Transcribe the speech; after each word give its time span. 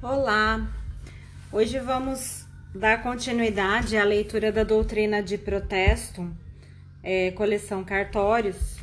Olá! 0.00 0.64
Hoje 1.50 1.80
vamos 1.80 2.46
dar 2.72 3.02
continuidade 3.02 3.96
à 3.96 4.04
leitura 4.04 4.52
da 4.52 4.62
doutrina 4.62 5.20
de 5.20 5.36
protesto, 5.36 6.30
é, 7.02 7.32
coleção 7.32 7.82
Cartórios, 7.82 8.76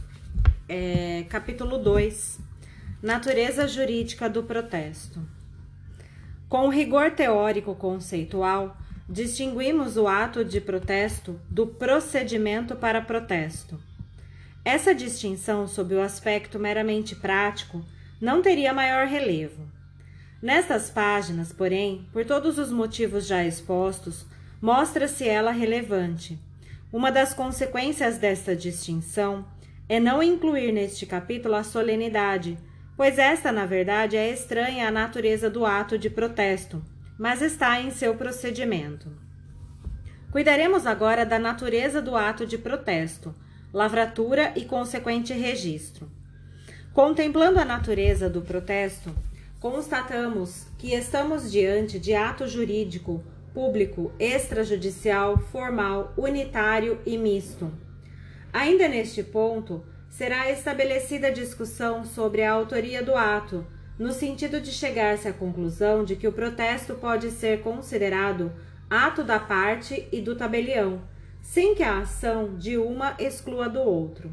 é, 0.67 1.23
capítulo 1.29 1.78
2, 1.78 2.38
Natureza 3.01 3.65
Jurídica 3.65 4.29
do 4.29 4.43
Protesto. 4.43 5.25
Com 6.50 6.68
rigor 6.68 7.11
teórico 7.11 7.73
conceitual, 7.75 8.75
distinguimos 9.07 9.95
o 9.95 10.09
ato 10.09 10.43
de 10.43 10.59
protesto 10.59 11.39
do 11.50 11.66
procedimento 11.66 12.75
para 12.75 13.02
protesto. 13.02 13.82
Essa 14.66 14.93
distinção, 14.93 15.66
sob 15.66 15.95
o 15.95 16.02
aspecto 16.02 16.59
meramente 16.59 17.16
prático, 17.16 17.86
não 18.20 18.41
teria 18.41 18.73
maior 18.73 19.07
relevo. 19.07 19.75
Nestas 20.46 20.91
páginas, 20.91 21.52
porém, 21.52 22.07
por 22.14 22.24
todos 22.24 22.60
os 22.60 22.71
motivos 22.71 23.25
já 23.25 23.43
expostos, 23.43 24.28
mostra-se 24.61 25.28
ela 25.28 25.50
relevante. 25.50 26.38
Uma 26.93 27.11
das 27.11 27.33
consequências 27.33 28.19
desta 28.19 28.55
distinção 28.55 29.43
é 29.89 30.00
não 30.00 30.21
incluir 30.21 30.71
neste 30.71 31.07
capítulo 31.07 31.55
a 31.55 31.64
solenidade, 31.64 32.59
pois 32.95 33.17
esta, 33.17 33.52
na 33.52 33.66
verdade, 33.66 34.17
é 34.17 34.31
estranha 34.31 34.88
à 34.88 34.92
natureza 34.92 35.50
do 35.50 35.66
ato 35.66 35.97
de 35.97 36.11
protesto, 36.11 36.80
mas 37.17 37.41
está 37.41 37.81
em 37.81 37.89
seu 37.89 38.14
procedimento. 38.14 39.11
Cuidaremos 40.31 40.86
agora 40.86 41.25
da 41.25 41.39
natureza 41.39 42.03
do 42.03 42.16
ato 42.16 42.45
de 42.45 42.59
protesto, 42.59 43.33
lavratura 43.73 44.53
e 44.55 44.64
consequente 44.64 45.33
registro. 45.33 46.08
Contemplando 46.94 47.59
a 47.59 47.66
natureza 47.66 48.30
do 48.30 48.44
protesto, 48.44 49.11
constatamos 49.66 50.67
que 50.78 50.94
estamos 50.94 51.52
diante 51.52 51.97
de 51.97 52.14
ato 52.14 52.47
jurídico, 52.47 53.23
público, 53.52 54.11
extrajudicial, 54.19 55.39
formal, 55.39 56.13
unitário 56.16 56.99
e 57.03 57.17
misto. 57.17 57.73
Ainda 58.53 58.88
neste 58.88 59.23
ponto, 59.23 59.83
será 60.08 60.52
estabelecida 60.52 61.31
discussão 61.31 62.05
sobre 62.05 62.43
a 62.43 62.52
autoria 62.52 63.02
do 63.02 63.16
ato, 63.16 63.66
no 63.97 64.11
sentido 64.11 64.61
de 64.61 64.71
chegar-se 64.71 65.27
à 65.27 65.33
conclusão 65.33 66.05
de 66.05 66.16
que 66.16 66.27
o 66.27 66.31
protesto 66.31 66.93
pode 66.93 67.31
ser 67.31 67.61
considerado 67.63 68.53
ato 68.88 69.23
da 69.23 69.39
parte 69.39 70.08
e 70.11 70.21
do 70.21 70.36
tabelião, 70.36 71.02
sem 71.41 71.73
que 71.73 71.81
a 71.81 72.02
ação 72.02 72.55
de 72.55 72.77
uma 72.77 73.16
exclua 73.17 73.67
do 73.67 73.80
outro. 73.80 74.31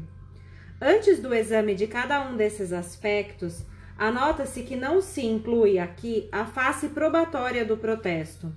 Antes 0.79 1.19
do 1.19 1.33
exame 1.33 1.73
de 1.73 1.87
cada 1.87 2.21
um 2.21 2.37
desses 2.37 2.71
aspectos, 2.71 3.65
Anota-se 3.97 4.63
que 4.63 4.75
não 4.75 5.01
se 5.01 5.23
inclui 5.25 5.77
aqui 5.77 6.27
a 6.31 6.45
face 6.45 6.89
probatória 6.89 7.63
do 7.63 7.77
protesto. 7.77 8.51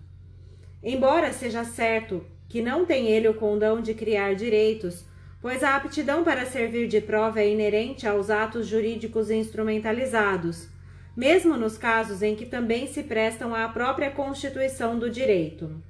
Embora 0.82 1.32
seja 1.32 1.62
certo 1.64 2.24
que 2.48 2.62
não 2.62 2.86
tem 2.86 3.08
ele 3.08 3.28
o 3.28 3.34
condão 3.34 3.80
de 3.80 3.92
criar 3.92 4.34
direitos, 4.34 5.04
pois 5.42 5.62
a 5.62 5.76
aptidão 5.76 6.24
para 6.24 6.46
servir 6.46 6.88
de 6.88 7.00
prova 7.00 7.40
é 7.40 7.50
inerente 7.50 8.06
aos 8.06 8.30
atos 8.30 8.66
jurídicos 8.66 9.30
instrumentalizados, 9.30 10.68
mesmo 11.14 11.56
nos 11.56 11.76
casos 11.76 12.22
em 12.22 12.34
que 12.34 12.46
também 12.46 12.86
se 12.86 13.02
prestam 13.02 13.54
à 13.54 13.68
própria 13.68 14.10
constituição 14.10 14.98
do 14.98 15.10
direito. 15.10 15.82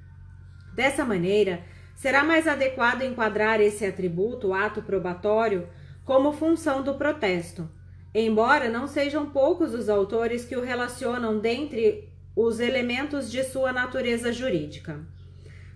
Dessa 0.73 1.05
maneira, 1.05 1.63
será 1.95 2.23
mais 2.23 2.47
adequado 2.47 3.01
enquadrar 3.03 3.61
esse 3.61 3.85
atributo, 3.85 4.53
ato 4.53 4.81
probatório, 4.81 5.67
como 6.03 6.33
função 6.33 6.83
do 6.83 6.95
protesto 6.95 7.69
embora 8.13 8.69
não 8.69 8.87
sejam 8.87 9.29
poucos 9.29 9.73
os 9.73 9.89
autores 9.89 10.45
que 10.45 10.55
o 10.55 10.63
relacionam 10.63 11.39
dentre 11.39 12.09
os 12.35 12.59
elementos 12.59 13.31
de 13.31 13.43
sua 13.43 13.73
natureza 13.73 14.31
jurídica. 14.31 14.99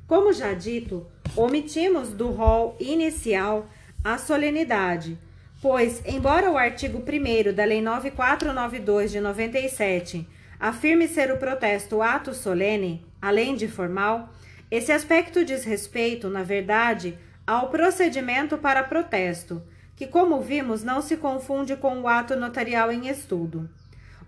Como 0.08 0.34
já 0.34 0.54
dito, 0.54 1.08
omitimos 1.36 2.10
do 2.10 2.30
rol 2.30 2.76
inicial 2.80 3.68
a 4.04 4.18
solenidade, 4.18 5.18
pois, 5.62 6.02
embora 6.06 6.52
o 6.52 6.58
artigo 6.58 7.00
1 7.00 7.54
da 7.54 7.64
Lei 7.64 7.82
9492 7.82 9.12
de 9.12 9.20
97 9.20 10.28
afirme 10.60 11.08
ser 11.08 11.32
o 11.32 11.38
protesto 11.38 12.02
ato 12.02 12.36
solene, 12.36 13.04
além 13.20 13.56
de 13.56 13.68
formal, 13.68 14.30
esse 14.70 14.92
aspecto 14.92 15.44
diz 15.44 15.64
respeito, 15.64 16.30
na 16.30 16.44
verdade, 16.44 17.18
ao 17.48 17.70
procedimento 17.70 18.58
para 18.58 18.84
protesto, 18.84 19.62
que, 20.02 20.08
como 20.08 20.42
vimos, 20.42 20.82
não 20.82 21.00
se 21.00 21.16
confunde 21.16 21.76
com 21.76 22.02
o 22.02 22.08
ato 22.08 22.36
notarial 22.36 22.92
em 22.92 23.08
estudo. 23.08 23.70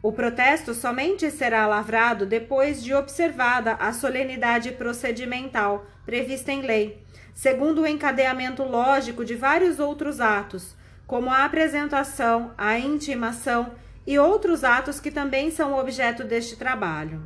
O 0.04 0.12
protesto 0.12 0.72
somente 0.72 1.32
será 1.32 1.66
lavrado 1.66 2.28
depois 2.28 2.84
de 2.84 2.94
observada 2.94 3.74
a 3.80 3.92
solenidade 3.92 4.72
procedimental 4.74 5.88
prevista 6.06 6.52
em 6.52 6.62
lei, 6.62 7.04
segundo 7.34 7.82
o 7.82 7.88
encadeamento 7.88 8.62
lógico 8.62 9.26
de 9.26 9.34
vários 9.34 9.80
outros 9.80 10.22
atos, 10.22 10.76
como 11.08 11.32
a 11.32 11.44
apresentação, 11.44 12.54
a 12.56 12.78
intimação 12.78 13.72
e 14.06 14.20
outros 14.20 14.64
atos 14.64 15.00
que 15.00 15.10
também 15.10 15.50
são 15.50 15.76
objeto 15.76 16.24
deste 16.24 16.56
trabalho. 16.56 17.20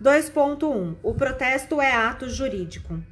2.1 0.00 0.94
O 1.02 1.12
protesto 1.12 1.80
é 1.80 1.90
ato 1.90 2.28
jurídico. 2.28 3.02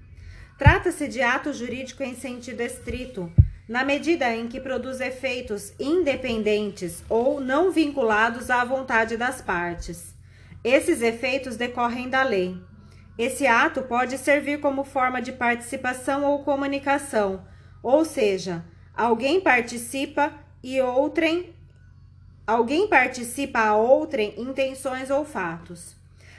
Trata-se 0.56 1.08
de 1.08 1.20
ato 1.20 1.52
jurídico 1.52 2.04
em 2.04 2.14
sentido 2.14 2.60
estrito, 2.60 3.32
na 3.68 3.84
medida 3.84 4.34
em 4.34 4.48
que 4.48 4.58
produz 4.58 4.98
efeitos 4.98 5.74
independentes 5.78 7.04
ou 7.08 7.38
não 7.40 7.70
vinculados 7.70 8.48
à 8.48 8.64
vontade 8.64 9.16
das 9.16 9.42
partes. 9.42 10.14
Esses 10.64 11.02
efeitos 11.02 11.56
decorrem 11.56 12.08
da 12.08 12.22
lei. 12.22 12.56
Esse 13.18 13.46
ato 13.46 13.82
pode 13.82 14.16
servir 14.16 14.60
como 14.60 14.84
forma 14.84 15.20
de 15.20 15.32
participação 15.32 16.24
ou 16.24 16.44
comunicação, 16.44 17.44
ou 17.82 18.04
seja, 18.04 18.64
alguém 18.96 19.40
participa 19.40 20.32
e 20.62 20.80
outrem 20.80 21.54
alguém 22.46 22.88
participa 22.88 23.58
a 23.58 23.76
outrem 23.76 24.32
intenções 24.38 25.10
ou 25.10 25.22
fatos. 25.22 25.94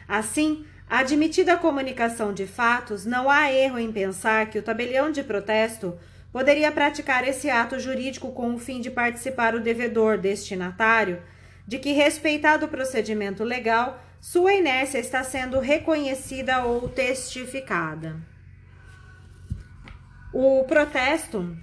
Assim, 0.08 0.66
admitida 0.90 1.54
a 1.54 1.58
comunicação 1.58 2.34
de 2.34 2.48
fatos, 2.48 3.06
não 3.06 3.30
há 3.30 3.52
erro 3.52 3.78
em 3.78 3.92
pensar 3.92 4.50
que 4.50 4.58
o 4.58 4.64
tabelião 4.64 5.12
de 5.12 5.22
protesto 5.22 5.96
poderia 6.32 6.72
praticar 6.72 7.28
esse 7.28 7.50
ato 7.50 7.80
jurídico 7.80 8.32
com 8.32 8.54
o 8.54 8.60
fim 8.60 8.82
de 8.82 8.92
participar 8.92 9.56
o 9.56 9.60
devedor 9.60 10.18
destinatário 10.18 11.22
de 11.68 11.78
que, 11.78 11.92
respeitado 11.92 12.66
o 12.66 12.70
procedimento 12.70 13.44
legal, 13.44 14.04
sua 14.20 14.54
inércia 14.54 15.00
está 15.00 15.24
sendo 15.24 15.60
reconhecida 15.60 16.64
ou 16.64 16.90
testificada. 16.90 18.18
O 20.34 20.64
protesto 20.66 21.56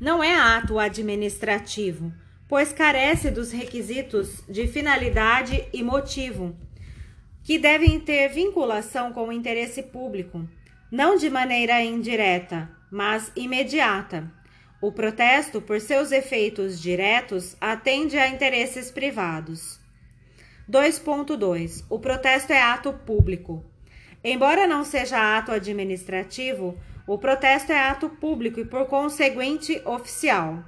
não 0.00 0.22
é 0.22 0.34
ato 0.34 0.78
administrativo, 0.78 2.12
pois 2.48 2.72
carece 2.72 3.30
dos 3.30 3.52
requisitos 3.52 4.42
de 4.48 4.66
finalidade 4.66 5.64
e 5.72 5.82
motivo, 5.82 6.56
que 7.44 7.58
devem 7.58 8.00
ter 8.00 8.28
vinculação 8.28 9.12
com 9.12 9.28
o 9.28 9.32
interesse 9.32 9.82
público, 9.82 10.48
não 10.90 11.16
de 11.16 11.30
maneira 11.30 11.82
indireta, 11.82 12.68
mas 12.92 13.32
imediata. 13.34 14.30
O 14.78 14.92
protesto, 14.92 15.62
por 15.62 15.80
seus 15.80 16.12
efeitos 16.12 16.78
diretos, 16.78 17.56
atende 17.58 18.18
a 18.18 18.28
interesses 18.28 18.90
privados. 18.90 19.80
2.2. 20.70 21.84
O 21.88 21.98
protesto 21.98 22.52
é 22.52 22.60
ato 22.60 22.92
público. 22.92 23.64
Embora 24.22 24.66
não 24.66 24.84
seja 24.84 25.38
ato 25.38 25.52
administrativo, 25.52 26.78
o 27.06 27.16
protesto 27.16 27.72
é 27.72 27.78
ato 27.78 28.10
público 28.10 28.60
e, 28.60 28.64
por 28.66 28.84
conseguinte, 28.84 29.80
oficial. 29.86 30.62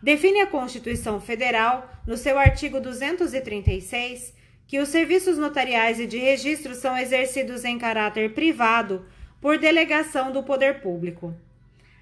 Define 0.00 0.42
a 0.42 0.46
Constituição 0.46 1.20
Federal, 1.20 1.90
no 2.06 2.16
seu 2.16 2.38
artigo 2.38 2.80
236, 2.80 4.32
que 4.68 4.78
os 4.78 4.88
serviços 4.88 5.36
notariais 5.36 5.98
e 5.98 6.06
de 6.06 6.16
registro 6.16 6.76
são 6.76 6.96
exercidos 6.96 7.64
em 7.64 7.76
caráter 7.76 8.34
privado 8.34 9.04
por 9.40 9.58
delegação 9.58 10.30
do 10.30 10.42
poder 10.42 10.80
público. 10.80 11.34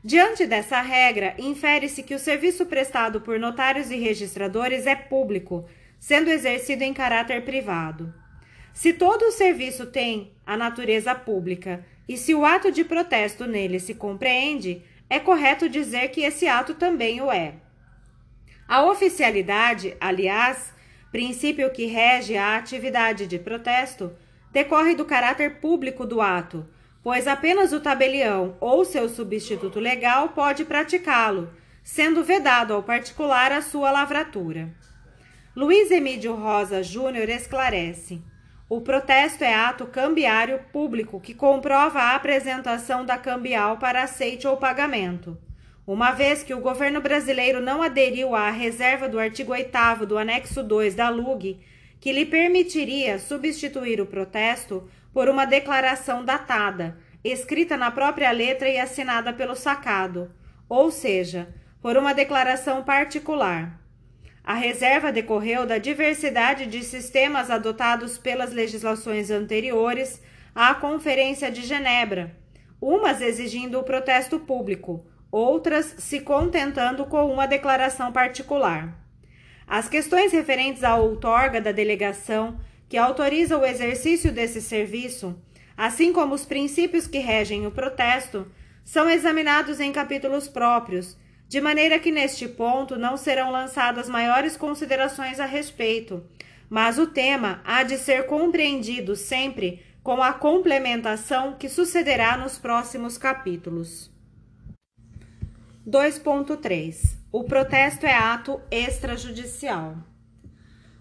Diante 0.09 0.47
dessa 0.47 0.81
regra, 0.81 1.35
infere-se 1.37 2.03
que 2.03 2.15
o 2.15 2.19
serviço 2.19 2.65
prestado 2.65 3.21
por 3.21 3.39
notários 3.39 3.91
e 3.91 3.97
registradores 3.97 4.87
é 4.87 4.95
público, 4.95 5.69
sendo 6.01 6.31
exercido 6.31 6.83
em 6.83 6.95
caráter 6.95 7.45
privado. 7.45 8.15
Se 8.73 8.95
todo 8.95 9.27
o 9.27 9.31
serviço 9.31 9.85
tem 9.85 10.33
a 10.47 10.57
natureza 10.57 11.15
pública 11.15 11.85
e 12.09 12.17
se 12.17 12.35
o 12.35 12.47
ato 12.47 12.73
de 12.73 12.85
protesto 12.85 13.47
nele 13.47 13.79
se 13.79 13.93
compreende, 13.93 14.83
é 15.11 15.21
correto 15.21 15.69
dizer 15.69 16.09
que 16.09 16.23
esse 16.23 16.49
ato 16.49 16.73
também 16.73 17.21
o 17.21 17.31
é. 17.31 17.57
A 18.67 18.85
oficialidade, 18.85 19.95
aliás, 20.01 20.73
princípio 21.13 21.71
que 21.71 21.85
rege 21.85 22.35
a 22.35 22.57
atividade 22.57 23.27
de 23.27 23.39
protesto, 23.39 24.11
decorre 24.51 24.95
do 24.95 25.05
caráter 25.05 25.61
público 25.61 26.07
do 26.07 26.23
ato 26.23 26.67
pois 27.03 27.27
apenas 27.27 27.73
o 27.73 27.81
tabelião 27.81 28.57
ou 28.61 28.85
seu 28.85 29.09
substituto 29.09 29.81
legal 29.81 30.31
pode 30.31 30.65
praticá-lo, 30.65 31.51
sendo 31.83 32.25
vedado 32.25 32.75
ao 32.75 32.83
particular 32.83 33.53
a 33.53 33.63
sua 33.63 33.91
lavratura. 33.91 34.69
Luiz 35.57 35.91
Emílio 35.91 36.35
Rosa 36.35 36.83
Júnior 36.83 37.29
esclarece. 37.29 38.23
O 38.69 38.83
protesto 38.83 39.43
é 39.43 39.55
ato 39.55 39.87
cambiário 39.87 40.61
público 40.73 41.19
que 41.19 41.33
comprova 41.33 42.01
a 42.01 42.15
apresentação 42.15 43.05
da 43.05 43.17
cambial 43.17 43.79
para 43.79 44.03
aceite 44.03 44.47
ou 44.47 44.59
pagamento. 44.59 45.39
Uma 45.87 46.13
vez 46.13 46.43
que 46.43 46.53
o 46.53 46.61
governo 46.61 47.01
brasileiro 47.01 47.63
não 47.63 47.83
aderiu 47.83 48.35
à 48.35 48.51
reserva 48.51 49.09
do 49.09 49.19
artigo 49.19 49.53
8 49.53 50.05
do 50.07 50.19
anexo 50.19 50.63
2 50.63 50.95
da 50.95 51.09
LUG, 51.09 51.59
que 52.01 52.13
lhe 52.13 52.25
permitiria 52.25 53.19
substituir 53.19 54.01
o 54.01 54.07
protesto 54.07 54.89
por 55.13 55.29
uma 55.29 55.45
declaração 55.45 56.25
datada, 56.25 56.99
escrita 57.25 57.77
na 57.77 57.91
própria 57.91 58.31
letra 58.31 58.69
e 58.69 58.79
assinada 58.79 59.33
pelo 59.33 59.57
sacado, 59.57 60.31
ou 60.69 60.91
seja, 60.91 61.49
por 61.81 61.97
uma 61.97 62.15
declaração 62.15 62.83
particular. 62.85 63.81
A 64.45 64.55
reserva 64.55 65.13
decorreu 65.13 65.67
da 65.67 65.77
diversidade 65.79 66.67
de 66.67 66.83
sistemas 66.83 67.51
adotados 67.51 68.17
pelas 68.17 68.53
legislações 68.53 69.31
anteriores 69.31 70.23
à 70.55 70.75
Conferência 70.75 71.51
de 71.51 71.63
Genebra, 71.63 72.35
umas 72.81 73.21
exigindo 73.21 73.79
o 73.79 73.83
protesto 73.83 74.39
público, 74.39 75.05
outras 75.31 75.97
se 75.99 76.21
contentando 76.21 77.05
com 77.05 77.31
uma 77.31 77.47
declaração 77.47 78.13
particular. 78.13 79.08
As 79.69 79.87
questões 79.87 80.33
referentes 80.33 80.83
à 80.83 80.97
outorga 80.97 81.61
da 81.61 81.73
delegação, 81.73 82.59
que 82.89 82.97
autoriza 82.97 83.59
o 83.59 83.67
exercício 83.67 84.33
desse 84.33 84.63
serviço, 84.63 85.39
assim 85.77 86.11
como 86.11 86.35
os 86.35 86.47
princípios 86.47 87.07
que 87.07 87.19
regem 87.19 87.67
o 87.67 87.71
protesto, 87.71 88.51
são 88.83 89.11
examinados 89.11 89.79
em 89.79 89.93
capítulos 89.93 90.49
próprios 90.49 91.19
de 91.47 91.61
maneira 91.61 91.99
que 91.99 92.11
neste 92.11 92.49
ponto 92.49 92.97
não 92.97 93.17
serão 93.17 93.51
lançadas 93.51 94.09
maiores 94.09 94.57
considerações 94.57 95.41
a 95.41 95.47
respeito, 95.47 96.25
mas 96.69 96.99
o 96.99 97.07
tema 97.07 97.61
há 97.65 97.83
de 97.83 97.97
ser 97.97 98.27
compreendido 98.27 99.17
sempre 99.17 99.83
com 100.03 100.23
a 100.23 100.33
complementação 100.33 101.57
que 101.59 101.69
sucederá 101.69 102.37
nos 102.37 102.59
próximos 102.59 103.17
capítulos. 103.17 104.11
2.3 105.87 107.18
O 107.31 107.45
protesto 107.45 108.07
é 108.07 108.15
ato 108.15 108.59
extrajudicial. 108.71 109.99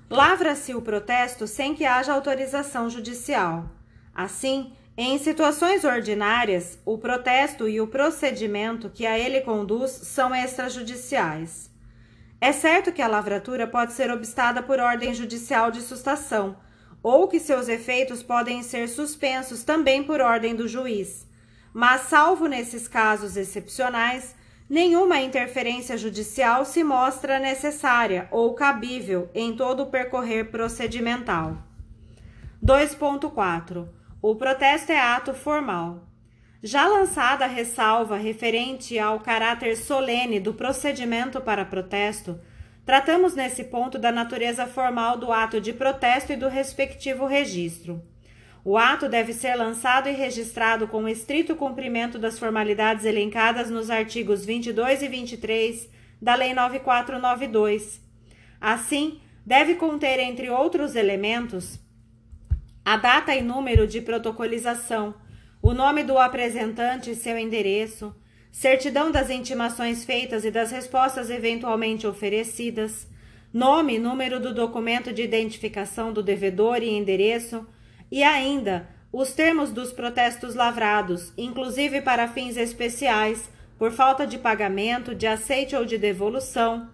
Lavra-se 0.09 0.75
o 0.75 0.81
protesto 0.81 1.47
sem 1.47 1.73
que 1.73 1.85
haja 1.85 2.11
autorização 2.11 2.89
judicial. 2.89 3.71
Assim, 4.13 4.73
em 4.97 5.17
situações 5.17 5.85
ordinárias, 5.85 6.77
o 6.83 6.97
protesto 6.97 7.65
e 7.69 7.79
o 7.79 7.87
procedimento 7.87 8.89
que 8.89 9.05
a 9.05 9.17
ele 9.17 9.39
conduz 9.39 9.89
são 9.91 10.35
extrajudiciais. 10.35 11.71
É 12.41 12.51
certo 12.51 12.91
que 12.91 13.01
a 13.01 13.07
lavratura 13.07 13.65
pode 13.65 13.93
ser 13.93 14.11
obstada 14.11 14.61
por 14.61 14.81
ordem 14.81 15.13
judicial 15.13 15.71
de 15.71 15.79
sustação, 15.79 16.57
ou 17.01 17.29
que 17.29 17.39
seus 17.39 17.69
efeitos 17.69 18.21
podem 18.21 18.63
ser 18.63 18.89
suspensos 18.89 19.63
também 19.63 20.03
por 20.03 20.19
ordem 20.19 20.53
do 20.53 20.67
juiz. 20.67 21.25
Mas, 21.73 22.01
salvo 22.01 22.47
nesses 22.47 22.85
casos 22.85 23.37
excepcionais, 23.37 24.35
nenhuma 24.69 25.21
interferência 25.21 25.97
judicial 25.97 26.65
se 26.65 26.83
mostra 26.83 27.39
necessária 27.39 28.27
ou 28.31 28.53
cabível 28.53 29.29
em 29.33 29.55
todo 29.55 29.83
o 29.83 29.87
percorrer 29.87 30.51
procedimental. 30.51 31.57
2.4 32.63 33.97
o 34.21 34.35
protesto 34.35 34.91
é 34.91 34.99
ato 34.99 35.33
formal. 35.33 36.07
Já 36.63 36.87
lançada 36.87 37.45
a 37.45 37.47
ressalva 37.47 38.17
referente 38.17 38.97
ao 38.97 39.19
caráter 39.19 39.77
solene 39.77 40.39
do 40.39 40.55
procedimento 40.55 41.39
para 41.39 41.63
protesto, 41.63 42.39
tratamos 42.83 43.35
nesse 43.35 43.65
ponto 43.65 43.99
da 43.99 44.11
natureza 44.11 44.65
formal 44.65 45.17
do 45.17 45.31
ato 45.31 45.61
de 45.61 45.71
protesto 45.71 46.33
e 46.33 46.35
do 46.35 46.49
respectivo 46.49 47.27
registro. 47.27 48.01
O 48.69 48.77
ato 48.77 49.07
deve 49.07 49.31
ser 49.31 49.55
lançado 49.55 50.09
e 50.09 50.11
registrado 50.11 50.89
com 50.89 51.07
estrito 51.07 51.55
cumprimento 51.55 52.19
das 52.19 52.37
formalidades 52.37 53.05
elencadas 53.05 53.69
nos 53.69 53.89
artigos 53.89 54.43
22 54.43 55.03
e 55.03 55.07
23 55.07 55.89
da 56.21 56.35
Lei 56.35 56.53
9492. 56.53 58.01
Assim, 58.59 59.21
deve 59.45 59.75
conter, 59.75 60.19
entre 60.19 60.49
outros 60.49 60.97
elementos, 60.97 61.79
a 62.83 62.97
data 62.97 63.33
e 63.33 63.41
número 63.41 63.87
de 63.87 64.01
protocolização, 64.01 65.15
o 65.61 65.73
nome 65.73 66.03
do 66.03 66.17
apresentante 66.17 67.11
e 67.11 67.15
seu 67.15 67.37
endereço, 67.37 68.13
certidão 68.51 69.09
das 69.09 69.29
intimações 69.29 70.03
feitas 70.03 70.43
e 70.43 70.51
das 70.51 70.71
respostas 70.71 71.29
eventualmente 71.29 72.05
oferecidas, 72.05 73.07
nome 73.53 73.95
e 73.95 73.99
número 73.99 74.41
do 74.41 74.53
documento 74.53 75.13
de 75.13 75.21
identificação 75.21 76.11
do 76.11 76.21
devedor 76.21 76.83
e 76.83 76.89
endereço, 76.89 77.65
e 78.11 78.23
ainda 78.23 78.87
os 79.11 79.33
termos 79.33 79.71
dos 79.71 79.91
protestos 79.91 80.55
lavrados, 80.55 81.31
inclusive 81.37 82.01
para 82.01 82.27
fins 82.27 82.57
especiais, 82.57 83.49
por 83.77 83.91
falta 83.91 84.25
de 84.27 84.37
pagamento, 84.37 85.15
de 85.15 85.27
aceite 85.27 85.75
ou 85.75 85.85
de 85.85 85.97
devolução, 85.97 86.89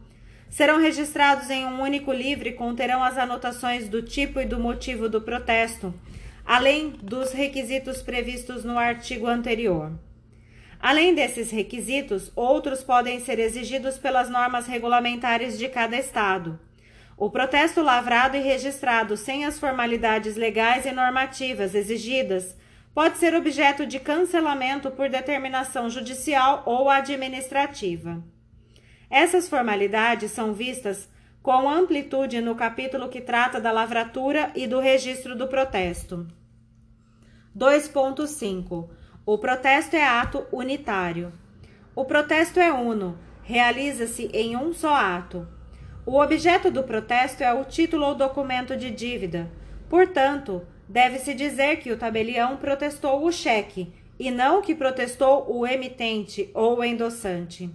serão 0.50 0.80
registrados 0.80 1.50
em 1.50 1.66
um 1.66 1.82
único 1.82 2.14
livro 2.14 2.48
e 2.48 2.54
conterão 2.54 3.04
as 3.04 3.18
anotações 3.18 3.90
do 3.90 4.02
tipo 4.02 4.40
e 4.40 4.46
do 4.46 4.60
motivo 4.60 5.10
do 5.10 5.22
protesto, 5.22 5.94
além 6.46 6.90
dos 7.02 7.32
requisitos 7.32 8.02
previstos 8.02 8.64
no 8.64 8.78
artigo 8.78 9.28
anterior. 9.28 9.92
Além 10.80 11.16
desses 11.16 11.50
requisitos, 11.50 12.32
outros 12.36 12.84
podem 12.84 13.20
ser 13.22 13.40
exigidos 13.40 13.98
pelas 13.98 14.30
normas 14.30 14.68
regulamentares 14.68 15.58
de 15.58 15.70
cada 15.70 15.98
Estado. 15.98 16.60
O 17.18 17.30
protesto 17.30 17.82
lavrado 17.82 18.36
e 18.36 18.40
registrado 18.40 19.16
sem 19.16 19.46
as 19.46 19.60
formalidades 19.60 20.36
legais 20.36 20.86
e 20.86 20.92
normativas 20.92 21.76
exigidas 21.76 22.56
pode 22.94 23.18
ser 23.18 23.36
objeto 23.36 23.86
de 23.86 24.00
cancelamento 24.00 24.92
por 24.92 25.10
determinação 25.10 25.90
judicial 25.90 26.64
ou 26.66 26.90
administrativa. 26.90 28.24
Essas 29.10 29.48
formalidades 29.48 30.32
são 30.32 30.54
vistas 30.54 31.10
com 31.42 31.70
amplitude 31.70 32.40
no 32.42 32.56
capítulo 32.56 33.10
que 33.10 33.22
trata 33.22 33.60
da 33.60 33.72
lavratura 33.72 34.52
e 34.56 34.66
do 34.66 34.80
registro 34.80 35.36
do 35.36 35.48
protesto. 35.48 36.28
2.5 37.56 38.90
O 39.26 39.38
protesto 39.38 39.96
é 39.96 40.04
ato 40.04 40.48
unitário. 40.52 41.34
O 41.96 42.06
protesto 42.06 42.60
é 42.60 42.72
uno, 42.72 43.20
realiza-se 43.44 44.26
em 44.34 44.56
um 44.56 44.74
só 44.74 44.96
ato. 44.96 45.48
O 46.06 46.20
objeto 46.20 46.70
do 46.70 46.84
protesto 46.84 47.44
é 47.44 47.54
o 47.54 47.64
título 47.64 48.06
ou 48.08 48.16
documento 48.16 48.76
de 48.76 48.92
dívida. 48.92 49.50
Portanto, 49.90 50.62
deve-se 50.88 51.34
dizer 51.34 51.78
que 51.78 51.94
o 51.94 51.98
tabelião 51.98 52.58
protestou 52.58 53.24
o 53.24 53.32
cheque 53.32 53.94
e 54.20 54.30
não 54.30 54.62
que 54.62 54.76
protestou 54.76 55.46
o 55.50 55.66
emitente 55.66 56.50
ou 56.54 56.80
o 56.80 56.84
endossante. 56.84 57.70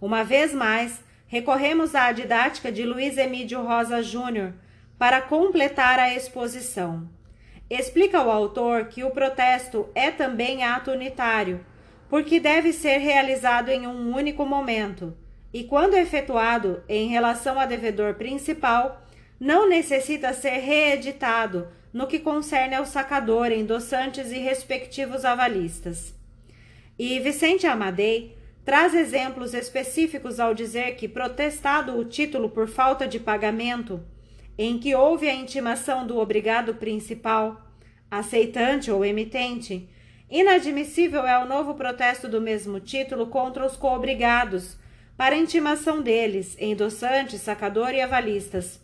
Uma 0.00 0.22
vez 0.22 0.54
mais, 0.54 1.02
recorremos 1.26 1.96
à 1.96 2.12
didática 2.12 2.70
de 2.70 2.84
Luiz 2.84 3.18
Emílio 3.18 3.62
Rosa 3.62 4.02
Júnior 4.04 4.54
para 4.96 5.20
completar 5.20 5.98
a 5.98 6.14
exposição. 6.14 7.08
Explica 7.68 8.22
o 8.22 8.30
autor 8.30 8.86
que 8.86 9.02
o 9.02 9.10
protesto 9.10 9.88
é 9.96 10.12
também 10.12 10.62
ato 10.62 10.92
unitário, 10.92 11.64
porque 12.08 12.38
deve 12.38 12.72
ser 12.72 12.98
realizado 12.98 13.68
em 13.68 13.86
um 13.86 14.14
único 14.14 14.46
momento, 14.46 15.14
e 15.52 15.64
quando 15.64 15.94
efetuado 15.94 16.82
em 16.88 17.08
relação 17.08 17.58
a 17.58 17.66
devedor 17.66 18.14
principal, 18.14 19.02
não 19.40 19.68
necessita 19.68 20.32
ser 20.32 20.58
reeditado 20.58 21.68
no 21.92 22.06
que 22.06 22.18
concerne 22.18 22.74
ao 22.74 22.84
sacador, 22.84 23.50
endossantes 23.50 24.30
e 24.30 24.38
respectivos 24.38 25.24
avalistas. 25.24 26.14
E 26.98 27.18
Vicente 27.20 27.66
Amadei 27.66 28.36
traz 28.64 28.94
exemplos 28.94 29.54
específicos 29.54 30.38
ao 30.38 30.52
dizer 30.52 30.96
que, 30.96 31.08
protestado 31.08 31.96
o 31.96 32.04
título 32.04 32.50
por 32.50 32.68
falta 32.68 33.08
de 33.08 33.18
pagamento, 33.18 34.04
em 34.58 34.78
que 34.78 34.94
houve 34.94 35.28
a 35.28 35.34
intimação 35.34 36.06
do 36.06 36.18
obrigado 36.18 36.74
principal, 36.74 37.62
aceitante 38.10 38.90
ou 38.90 39.04
emitente, 39.04 39.88
inadmissível 40.30 41.26
é 41.26 41.42
o 41.42 41.46
novo 41.46 41.74
protesto 41.74 42.28
do 42.28 42.40
mesmo 42.40 42.80
título 42.80 43.28
contra 43.28 43.64
os 43.64 43.76
coobrigados, 43.76 44.76
para 45.18 45.36
intimação 45.36 46.00
deles, 46.00 46.56
endossantes, 46.60 47.40
sacador 47.40 47.90
e 47.90 48.00
avalistas. 48.00 48.80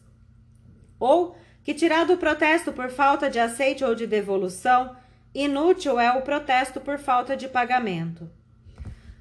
Ou 0.99 1.37
que, 1.63 1.73
tirado 1.73 2.15
o 2.15 2.17
protesto 2.17 2.73
por 2.73 2.91
falta 2.91 3.31
de 3.31 3.39
aceite 3.39 3.85
ou 3.85 3.95
de 3.95 4.05
devolução, 4.05 4.97
inútil 5.33 5.99
é 5.99 6.11
o 6.11 6.23
protesto 6.23 6.81
por 6.81 6.99
falta 6.99 7.37
de 7.37 7.47
pagamento. 7.47 8.29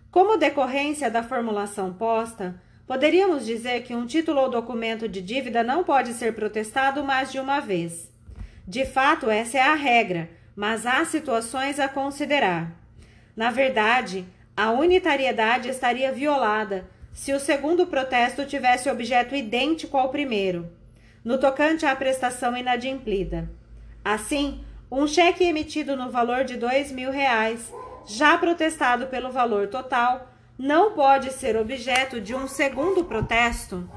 Como 0.09 0.37
decorrência 0.37 1.11
da 1.11 1.21
formulação 1.21 1.93
posta, 1.93 2.59
poderíamos 2.87 3.45
dizer 3.45 3.83
que 3.83 3.93
um 3.93 4.07
título 4.07 4.41
ou 4.41 4.49
documento 4.49 5.07
de 5.07 5.21
dívida 5.21 5.63
não 5.63 5.83
pode 5.83 6.13
ser 6.13 6.33
protestado 6.33 7.03
mais 7.03 7.31
de 7.31 7.39
uma 7.39 7.59
vez. 7.59 8.11
De 8.67 8.85
fato, 8.85 9.29
essa 9.29 9.59
é 9.59 9.61
a 9.61 9.75
regra, 9.75 10.31
mas 10.55 10.87
há 10.87 11.05
situações 11.05 11.79
a 11.79 11.87
considerar. 11.87 12.71
Na 13.35 13.51
verdade, 13.51 14.25
a 14.57 14.71
unitariedade 14.71 15.69
estaria 15.69 16.11
violada 16.11 16.91
se 17.13 17.31
o 17.31 17.39
segundo 17.39 17.85
protesto 17.85 18.43
tivesse 18.45 18.89
objeto 18.89 19.35
idêntico 19.35 19.97
ao 19.97 20.09
primeiro. 20.09 20.69
no 21.23 21.37
tocante 21.37 21.85
à 21.85 21.95
prestação 21.95 22.57
inadimplida. 22.57 23.49
Assim, 24.03 24.61
um 24.91 25.07
cheque 25.07 25.45
emitido 25.45 25.95
no 25.95 26.11
valor 26.11 26.43
de 26.43 26.57
dois 26.57 26.91
mil 26.91 27.11
reais, 27.11 27.71
já 28.05 28.37
protestado 28.37 29.07
pelo 29.07 29.31
valor 29.31 29.67
total, 29.67 30.33
não 30.57 30.91
pode 30.91 31.31
ser 31.31 31.55
objeto 31.55 32.19
de 32.19 32.35
um 32.35 32.45
segundo 32.45 33.05
protesto. 33.05 33.89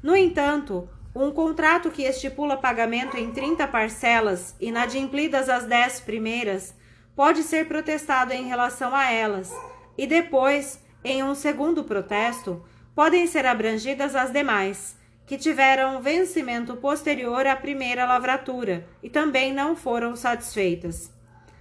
No 0.00 0.16
entanto, 0.16 0.88
um 1.14 1.32
contrato 1.32 1.90
que 1.90 2.04
estipula 2.04 2.56
pagamento 2.56 3.16
em 3.16 3.32
30 3.32 3.66
parcelas, 3.66 4.54
inadimplidas 4.60 5.48
as 5.48 5.66
10 5.66 6.00
primeiras, 6.00 6.74
pode 7.16 7.42
ser 7.42 7.66
protestado 7.66 8.32
em 8.32 8.46
relação 8.46 8.94
a 8.94 9.10
elas, 9.10 9.52
e 9.98 10.06
depois, 10.06 10.80
em 11.04 11.22
um 11.22 11.34
segundo 11.34 11.84
protesto, 11.84 12.64
podem 12.94 13.26
ser 13.26 13.46
abrangidas 13.46 14.14
as 14.14 14.30
demais, 14.30 14.98
que 15.26 15.38
tiveram 15.38 16.02
vencimento 16.02 16.76
posterior 16.76 17.46
à 17.46 17.54
primeira 17.54 18.04
lavratura 18.04 18.86
e 19.02 19.08
também 19.08 19.52
não 19.52 19.76
foram 19.76 20.16
satisfeitas. 20.16 21.12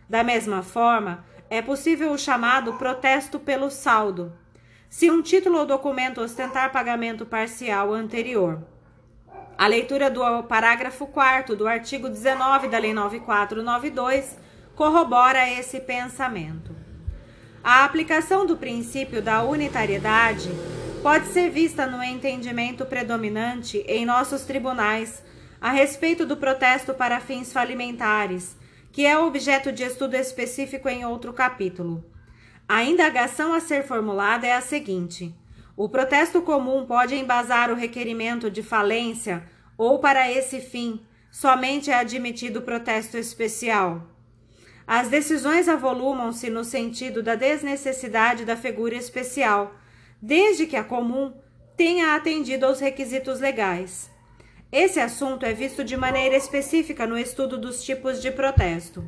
Da 0.09 0.23
mesma 0.23 0.63
forma, 0.63 1.23
é 1.49 1.61
possível 1.61 2.11
o 2.11 2.17
chamado 2.17 2.73
protesto 2.73 3.39
pelo 3.39 3.69
saldo, 3.69 4.33
se 4.89 5.09
um 5.11 5.21
título 5.21 5.59
ou 5.59 5.65
documento 5.65 6.19
ostentar 6.19 6.71
pagamento 6.71 7.25
parcial 7.25 7.93
anterior. 7.93 8.59
A 9.55 9.67
leitura 9.67 10.09
do 10.09 10.43
parágrafo 10.43 11.05
4 11.05 11.55
do 11.55 11.67
artigo 11.67 12.09
19 12.09 12.69
da 12.69 12.79
Lei 12.79 12.93
9492 12.93 14.37
corrobora 14.75 15.47
esse 15.49 15.79
pensamento. 15.79 16.78
A 17.63 17.83
aplicação 17.83 18.45
do 18.45 18.55
princípio 18.55 19.21
da 19.21 19.43
unitariedade 19.43 20.49
pode 21.01 21.27
ser 21.27 21.49
vista 21.49 21.85
no 21.85 22.01
entendimento 22.01 22.85
predominante 22.85 23.79
em 23.87 24.05
nossos 24.05 24.43
tribunais 24.43 25.21
a 25.59 25.71
respeito 25.71 26.25
do 26.25 26.37
protesto 26.37 26.93
para 26.93 27.19
fins 27.19 27.51
falimentares, 27.51 28.55
que 28.93 29.05
é 29.05 29.17
objeto 29.17 29.71
de 29.71 29.83
estudo 29.83 30.15
específico 30.15 30.87
em 30.87 31.05
outro 31.05 31.33
capítulo. 31.33 32.03
A 32.67 32.83
indagação 32.83 33.53
a 33.53 33.59
ser 33.59 33.83
formulada 33.83 34.47
é 34.47 34.53
a 34.53 34.61
seguinte: 34.61 35.35
o 35.75 35.89
protesto 35.89 36.41
comum 36.41 36.85
pode 36.85 37.15
embasar 37.15 37.69
o 37.69 37.75
requerimento 37.75 38.49
de 38.49 38.63
falência 38.63 39.43
ou, 39.77 39.99
para 39.99 40.31
esse 40.31 40.61
fim, 40.61 41.01
somente 41.29 41.91
é 41.91 41.95
admitido 41.95 42.61
protesto 42.61 43.17
especial. 43.17 44.07
As 44.91 45.07
decisões 45.07 45.69
avolumam-se 45.69 46.49
no 46.49 46.63
sentido 46.63 47.21
da 47.21 47.35
desnecessidade 47.35 48.43
da 48.43 48.55
figura 48.55 48.95
especial 48.95 49.75
desde 50.19 50.65
que 50.65 50.75
a 50.75 50.83
comum 50.83 51.31
tenha 51.77 52.15
atendido 52.15 52.65
aos 52.65 52.79
requisitos 52.79 53.39
legais. 53.39 54.09
Esse 54.71 54.99
assunto 54.99 55.45
é 55.45 55.53
visto 55.53 55.83
de 55.83 55.95
maneira 55.95 56.35
específica 56.35 57.05
no 57.05 57.19
estudo 57.19 57.55
dos 57.55 57.83
tipos 57.83 58.19
de 58.19 58.31
protesto. 58.31 59.07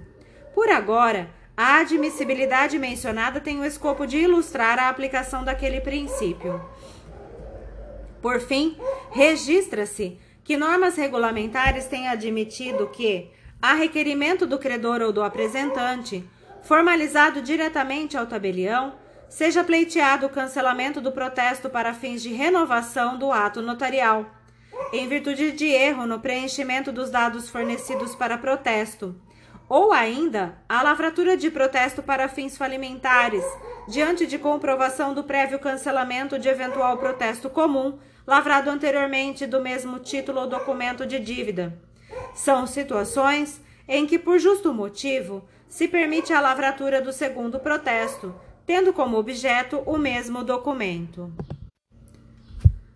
Por 0.54 0.70
agora, 0.70 1.32
a 1.58 1.80
admissibilidade 1.80 2.78
mencionada 2.78 3.40
tem 3.40 3.60
o 3.60 3.66
escopo 3.66 4.06
de 4.06 4.20
ilustrar 4.20 4.78
a 4.78 4.88
aplicação 4.88 5.44
daquele 5.44 5.82
princípio. 5.82 6.64
Por 8.22 8.40
fim, 8.40 8.78
registra-se 9.10 10.20
que 10.44 10.58
normas 10.58 10.96
regulamentares 10.96 11.86
têm 11.86 12.08
admitido 12.08 12.88
que, 12.90 13.32
a 13.62 13.74
requerimento 13.74 14.48
do 14.48 14.58
credor 14.58 15.02
ou 15.02 15.14
do 15.14 15.22
apresentante, 15.22 16.28
formalizado 16.64 17.42
diretamente 17.42 18.18
ao 18.18 18.26
tabelião, 18.26 18.94
seja 19.30 19.64
pleiteado 19.64 20.26
o 20.26 20.30
cancelamento 20.30 21.00
do 21.00 21.12
protesto 21.12 21.70
para 21.70 21.94
fins 21.94 22.22
de 22.22 22.34
renovação 22.34 23.18
do 23.18 23.32
ato 23.32 23.62
notarial, 23.62 24.26
em 24.92 25.08
virtude 25.08 25.52
de 25.52 25.68
erro 25.68 26.06
no 26.06 26.20
preenchimento 26.20 26.92
dos 26.92 27.10
dados 27.10 27.50
fornecidos 27.50 28.16
para 28.16 28.38
protesto, 28.38 29.16
ou 29.70 29.94
ainda 29.94 30.58
a 30.68 30.82
lavratura 30.82 31.38
de 31.38 31.50
protesto 31.50 32.02
para 32.02 32.28
fins 32.28 32.58
falimentares, 32.58 33.44
diante 33.88 34.26
de 34.26 34.38
comprovação 34.38 35.14
do 35.14 35.24
prévio 35.24 35.60
cancelamento 35.60 36.38
de 36.38 36.50
eventual 36.50 36.98
protesto 36.98 37.50
comum 37.50 37.98
lavrado 38.26 38.70
anteriormente 38.70 39.46
do 39.46 39.62
mesmo 39.62 40.00
título 40.00 40.42
ou 40.42 40.48
documento 40.48 41.06
de 41.06 41.20
dívida. 41.20 41.74
São 42.34 42.66
situações 42.66 43.62
em 43.88 44.06
que, 44.06 44.18
por 44.18 44.40
justo 44.40 44.74
motivo, 44.74 45.44
se 45.68 45.88
permite 45.88 46.34
a 46.34 46.42
lavratura 46.42 47.02
do 47.02 47.14
segundo 47.14 47.60
protesto, 47.60 48.34
tendo 48.66 48.94
como 48.94 49.18
objeto 49.18 49.80
o 49.86 49.98
mesmo 49.98 50.44
documento. 50.44 51.32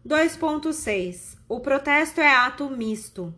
2.6. 0.08 1.38
O 1.50 1.60
protesto 1.60 2.22
é 2.22 2.28
ato 2.28 2.70
misto. 2.70 3.34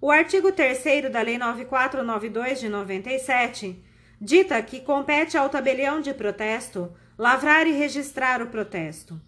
O 0.00 0.10
artigo 0.10 0.50
3 0.50 1.10
da 1.12 1.22
Lei 1.22 1.38
9492 1.38 2.60
de 2.60 2.68
97 2.68 3.84
dita 4.20 4.62
que 4.62 4.80
compete 4.80 5.36
ao 5.36 5.48
tabelião 5.48 6.00
de 6.00 6.14
protesto 6.14 6.92
lavrar 7.18 7.66
e 7.66 7.72
registrar 7.72 8.40
o 8.40 8.46
protesto. 8.46 9.20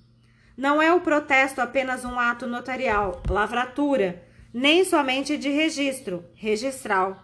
Não 0.57 0.81
é 0.81 0.93
o 0.93 1.01
protesto 1.01 1.61
apenas 1.61 2.05
um 2.05 2.19
ato 2.19 2.47
notarial, 2.47 3.23
lavratura, 3.29 4.24
nem 4.55 4.85
somente 4.85 5.37
de 5.37 5.49
registro, 5.49 6.25
registral, 6.37 7.21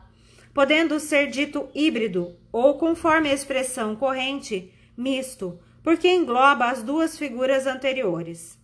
podendo 0.52 0.98
ser 0.98 1.28
dito 1.28 1.68
híbrido 1.72 2.36
ou, 2.50 2.76
conforme 2.76 3.30
a 3.30 3.32
expressão 3.32 3.94
corrente, 3.94 4.74
misto, 4.96 5.60
porque 5.80 6.08
engloba 6.08 6.66
as 6.66 6.82
duas 6.82 7.16
figuras 7.16 7.68
anteriores. 7.68 8.58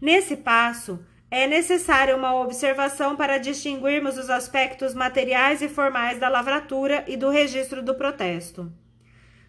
Nesse 0.00 0.36
passo, 0.36 1.04
é 1.28 1.48
necessária 1.48 2.14
uma 2.14 2.40
observação 2.40 3.16
para 3.16 3.38
distinguirmos 3.38 4.16
os 4.16 4.30
aspectos 4.30 4.94
materiais 4.94 5.60
e 5.60 5.68
formais 5.68 6.20
da 6.20 6.28
lavratura 6.28 7.04
e 7.08 7.16
do 7.16 7.28
registro 7.28 7.82
do 7.82 7.96
protesto. 7.96 8.72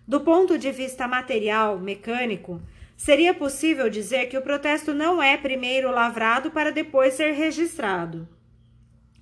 Do 0.08 0.22
ponto 0.22 0.58
de 0.58 0.72
vista 0.72 1.08
material, 1.08 1.78
mecânico, 1.78 2.60
seria 2.96 3.36
possível 3.36 3.88
dizer 3.88 4.30
que 4.30 4.38
o 4.38 4.42
protesto 4.42 4.96
não 4.96 5.22
é 5.22 5.38
primeiro 5.38 5.92
lavrado 5.92 6.50
para 6.50 6.72
depois 6.72 7.14
ser 7.14 7.34
registrado. 7.34 8.28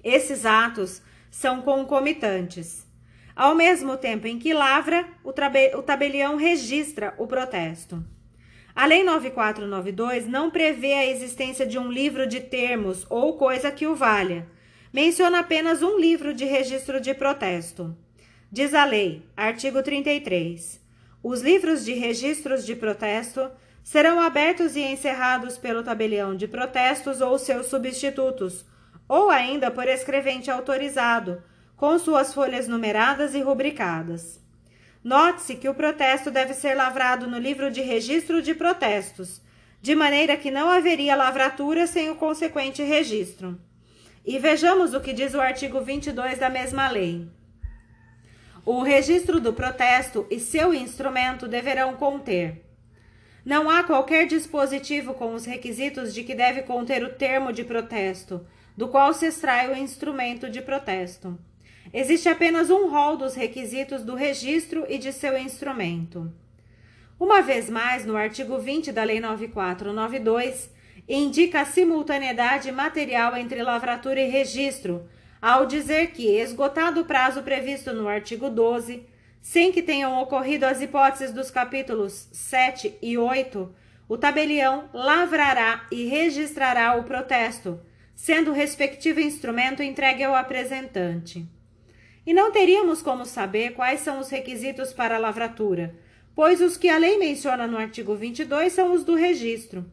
Esses 0.06 0.46
atos 0.46 1.02
são 1.32 1.64
concomitantes. 1.64 2.86
Ao 3.36 3.56
mesmo 3.56 3.98
tempo 3.98 4.28
em 4.28 4.38
que 4.38 4.54
lavra, 4.54 5.04
o, 5.24 5.32
o 5.32 5.82
tabelião 5.82 6.36
registra 6.38 7.16
o 7.18 7.26
protesto. 7.26 8.06
A 8.76 8.86
Lei 8.86 9.04
9492 9.04 10.28
não 10.28 10.52
prevê 10.52 10.94
a 10.94 11.08
existência 11.08 11.66
de 11.66 11.80
um 11.80 11.92
livro 11.92 12.28
de 12.28 12.40
termos 12.40 13.04
ou 13.10 13.36
coisa 13.36 13.72
que 13.72 13.88
o 13.88 13.96
valha. 13.96 14.48
Menciona 14.94 15.40
apenas 15.40 15.82
um 15.82 15.98
livro 15.98 16.36
de 16.36 16.46
registro 16.46 17.02
de 17.02 17.16
protesto. 17.16 17.98
Diz 18.52 18.76
a 18.76 18.86
lei, 18.86 19.24
artigo 19.36 19.82
33. 19.82 20.80
Os 21.24 21.42
livros 21.42 21.84
de 21.84 21.94
registros 21.94 22.64
de 22.64 22.76
protesto 22.76 23.50
serão 23.84 24.20
abertos 24.20 24.76
e 24.76 24.82
encerrados 24.82 25.58
pelo 25.58 25.82
tabelião 25.82 26.36
de 26.36 26.48
protestos 26.48 27.22
ou 27.22 27.40
seus 27.40 27.66
substitutos, 27.66 28.66
ou 29.08 29.30
ainda 29.30 29.70
por 29.70 29.88
escrevente 29.88 30.50
autorizado, 30.50 31.44
com 31.76 31.98
suas 32.00 32.34
folhas 32.34 32.68
numeradas 32.68 33.36
e 33.36 33.42
rubricadas. 33.42 34.40
Note-se 35.04 35.56
que 35.56 35.70
o 35.70 35.74
protesto 35.76 36.32
deve 36.32 36.54
ser 36.54 36.74
lavrado 36.74 37.28
no 37.28 37.38
livro 37.38 37.70
de 37.70 37.82
registro 37.82 38.42
de 38.42 38.56
protestos, 38.56 39.42
de 39.82 39.94
maneira 39.94 40.36
que 40.36 40.50
não 40.50 40.68
haveria 40.68 41.16
lavratura 41.16 41.86
sem 41.86 42.10
o 42.10 42.16
consequente 42.16 42.82
registro. 42.82 43.60
E 44.26 44.40
vejamos 44.40 44.96
o 44.96 45.00
que 45.00 45.14
diz 45.14 45.36
o 45.36 45.42
artigo 45.42 45.82
22 45.82 46.40
da 46.40 46.50
mesma 46.50 46.90
lei. 46.90 47.28
O 48.66 48.82
registro 48.82 49.40
do 49.40 49.54
protesto 49.54 50.26
e 50.32 50.40
seu 50.40 50.74
instrumento 50.74 51.48
deverão 51.48 51.94
conter. 51.94 52.66
Não 53.46 53.70
há 53.70 53.84
qualquer 53.84 54.26
dispositivo 54.26 55.14
com 55.14 55.36
os 55.36 55.46
requisitos 55.46 56.16
de 56.16 56.24
que 56.24 56.34
deve 56.34 56.64
conter 56.64 57.04
o 57.04 57.14
termo 57.14 57.54
de 57.54 57.64
protesto, 57.64 58.44
do 58.76 58.88
qual 58.88 59.14
se 59.14 59.26
extrai 59.26 59.72
o 59.72 59.78
instrumento 59.78 60.50
de 60.50 60.62
protesto. 60.62 61.38
Existe 61.94 62.28
apenas 62.28 62.70
um 62.70 62.90
rol 62.90 63.16
dos 63.16 63.36
requisitos 63.36 64.04
do 64.04 64.16
registro 64.16 64.86
e 64.90 64.98
de 64.98 65.14
seu 65.14 65.38
instrumento. 65.38 66.32
Uma 67.20 67.42
vez 67.42 67.70
mais, 67.70 68.06
no 68.06 68.18
artigo 68.18 68.58
20 68.58 68.92
da 68.92 69.04
Lei 69.04 69.20
9492, 69.22 70.70
indica 71.08 71.62
a 71.62 71.66
simultaneidade 71.66 72.72
material 72.72 73.38
entre 73.38 73.64
lavratura 73.64 74.20
e 74.20 74.30
registro, 74.30 75.08
ao 75.42 75.66
dizer 75.66 76.08
que, 76.08 76.28
esgotado 76.28 77.02
o 77.02 77.06
prazo 77.06 77.44
previsto 77.44 77.94
no 77.94 78.08
artigo 78.08 78.50
12, 78.50 79.06
sem 79.42 79.72
que 79.72 79.84
tenham 79.84 80.20
ocorrido 80.20 80.66
as 80.66 80.82
hipóteses 80.82 81.32
dos 81.32 81.52
capítulos 81.52 82.28
7 82.32 82.98
e 83.02 83.18
8, 83.18 83.74
o 84.10 84.18
tabelião 84.18 84.90
lavrará 84.92 85.86
e 85.92 86.06
registrará 86.06 86.96
o 86.96 87.04
protesto, 87.04 87.80
sendo 88.16 88.52
o 88.52 88.54
respectivo 88.54 89.20
instrumento 89.20 89.84
entregue 89.84 90.24
ao 90.24 90.34
apresentante. 90.34 91.46
E 92.26 92.34
não 92.34 92.52
teríamos 92.52 93.02
como 93.02 93.26
saber 93.26 93.74
quais 93.74 94.00
são 94.00 94.20
os 94.20 94.30
requisitos 94.30 94.94
para 94.94 95.16
a 95.16 95.20
lavratura, 95.20 95.94
pois 96.34 96.62
os 96.62 96.78
que 96.78 96.90
a 96.90 96.98
lei 96.98 97.20
menciona 97.20 97.68
no 97.68 97.78
artigo 97.78 98.16
22 98.16 98.74
são 98.74 98.94
os 98.94 99.04
do 99.04 99.14
registro. 99.14 99.86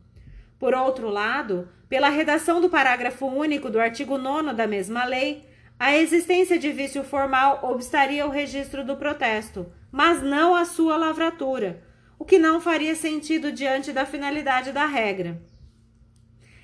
Por 0.58 0.74
outro 0.74 1.10
lado, 1.10 1.68
pela 1.88 2.08
redação 2.08 2.60
do 2.60 2.70
parágrafo 2.70 3.26
único 3.26 3.68
do 3.68 3.80
artigo 3.80 4.16
9 4.16 4.54
da 4.54 4.66
mesma 4.66 5.04
lei, 5.04 5.44
a 5.78 5.96
existência 5.96 6.58
de 6.58 6.70
vício 6.70 7.02
formal 7.02 7.58
obstaria 7.64 8.24
o 8.26 8.30
registro 8.30 8.84
do 8.84 8.96
protesto, 8.96 9.66
mas 9.90 10.22
não 10.22 10.54
a 10.54 10.64
sua 10.64 10.96
lavratura, 10.96 11.82
o 12.18 12.24
que 12.24 12.38
não 12.38 12.60
faria 12.60 12.94
sentido 12.94 13.50
diante 13.50 13.92
da 13.92 14.06
finalidade 14.06 14.70
da 14.70 14.86
regra. 14.86 15.42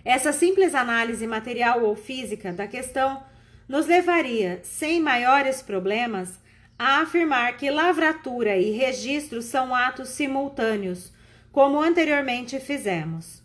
Essa 0.08 0.32
simples 0.32 0.74
análise 0.74 1.26
material 1.26 1.84
ou 1.84 1.94
física 1.94 2.50
da 2.50 2.66
questão 2.66 3.22
nos 3.68 3.86
levaria, 3.86 4.58
sem 4.62 4.98
maiores 5.02 5.60
problemas, 5.60 6.40
a 6.78 7.02
afirmar 7.02 7.58
que 7.58 7.70
lavratura 7.70 8.56
e 8.56 8.70
registro 8.70 9.42
são 9.42 9.74
atos 9.74 10.08
simultâneos, 10.08 11.12
como 11.52 11.78
anteriormente 11.78 12.58
fizemos. 12.58 13.42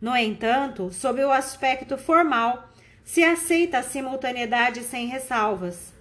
No 0.00 0.16
entanto, 0.16 0.90
sob 0.90 1.22
o 1.22 1.30
aspecto 1.30 1.98
formal, 1.98 2.72
se 3.04 3.22
aceita 3.22 3.80
a 3.80 3.82
simultaneidade 3.82 4.84
sem 4.84 5.08
ressalvas. 5.08 5.92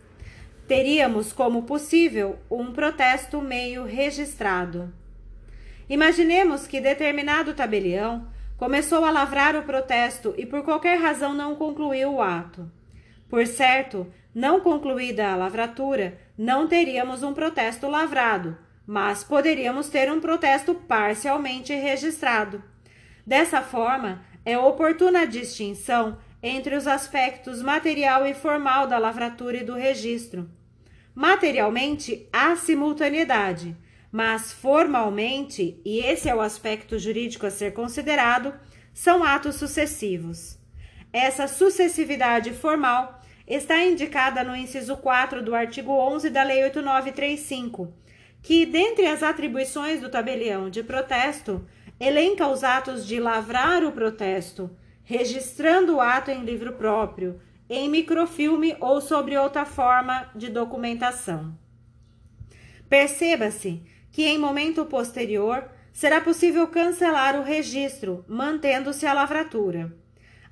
Teríamos 0.69 1.33
como 1.33 1.63
possível 1.63 2.39
um 2.49 2.71
protesto 2.71 3.41
meio 3.41 3.83
registrado. 3.83 4.89
Imaginemos 5.89 6.65
que 6.65 6.79
determinado 6.79 7.53
tabelião 7.53 8.36
começou 8.57 9.05
a 9.05 9.11
lavrar 9.11 9.55
o 9.55 9.63
protesto 9.63 10.33
e 10.37 10.45
por 10.45 10.63
qualquer 10.63 10.99
razão 10.99 11.33
não 11.33 11.55
concluiu 11.55 12.15
o 12.15 12.21
ato. 12.21 12.69
Por 13.29 13.45
certo, 13.45 14.11
não 14.33 14.59
concluída 14.59 15.31
a 15.31 15.35
lavratura, 15.35 16.19
não 16.37 16.67
teríamos 16.67 17.23
um 17.23 17.33
protesto 17.33 17.87
lavrado, 17.87 18.57
mas 18.85 19.23
poderíamos 19.23 19.89
ter 19.89 20.11
um 20.11 20.19
protesto 20.19 20.73
parcialmente 20.73 21.73
registrado. 21.73 22.63
Dessa 23.25 23.61
forma, 23.61 24.21
é 24.45 24.57
oportuna 24.57 25.21
a 25.21 25.25
distinção 25.25 26.17
entre 26.41 26.75
os 26.75 26.87
aspectos 26.87 27.61
material 27.61 28.25
e 28.25 28.33
formal 28.33 28.87
da 28.87 28.97
lavratura 28.97 29.57
e 29.57 29.63
do 29.63 29.73
registro. 29.73 30.49
Materialmente, 31.13 32.29
há 32.31 32.55
simultaneidade, 32.55 33.75
mas 34.11 34.53
formalmente, 34.53 35.81
e 35.83 35.99
esse 35.99 36.29
é 36.29 36.35
o 36.35 36.41
aspecto 36.41 36.97
jurídico 36.97 37.45
a 37.45 37.51
ser 37.51 37.73
considerado, 37.73 38.53
são 38.93 39.23
atos 39.23 39.55
sucessivos. 39.55 40.57
Essa 41.11 41.47
sucessividade 41.47 42.51
formal 42.51 43.21
está 43.47 43.83
indicada 43.83 44.43
no 44.43 44.55
inciso 44.55 44.97
4 44.97 45.41
do 45.41 45.55
artigo 45.55 45.91
11 45.91 46.29
da 46.29 46.43
Lei 46.43 46.63
8935, 46.63 47.93
que, 48.41 48.65
dentre 48.65 49.05
as 49.07 49.23
atribuições 49.23 50.01
do 50.01 50.09
tabelião 50.09 50.69
de 50.69 50.83
protesto, 50.83 51.65
elenca 51.99 52.47
os 52.47 52.63
atos 52.63 53.05
de 53.05 53.19
lavrar 53.19 53.83
o 53.83 53.91
protesto, 53.91 54.69
registrando 55.03 55.95
o 55.95 56.01
ato 56.01 56.29
em 56.31 56.43
livro 56.43 56.73
próprio, 56.73 57.39
em 57.69 57.89
microfilme 57.89 58.75
ou 58.79 59.01
sobre 59.01 59.37
outra 59.37 59.65
forma 59.65 60.29
de 60.35 60.49
documentação. 60.49 61.57
Perceba-se 62.89 63.81
que 64.17 64.25
em 64.25 64.39
momento 64.39 64.83
posterior 64.83 65.69
será 65.93 66.19
possível 66.19 66.67
cancelar 66.67 67.39
o 67.39 67.43
registro, 67.43 68.25
mantendo-se 68.27 69.05
a 69.05 69.13
lavratura. 69.13 69.95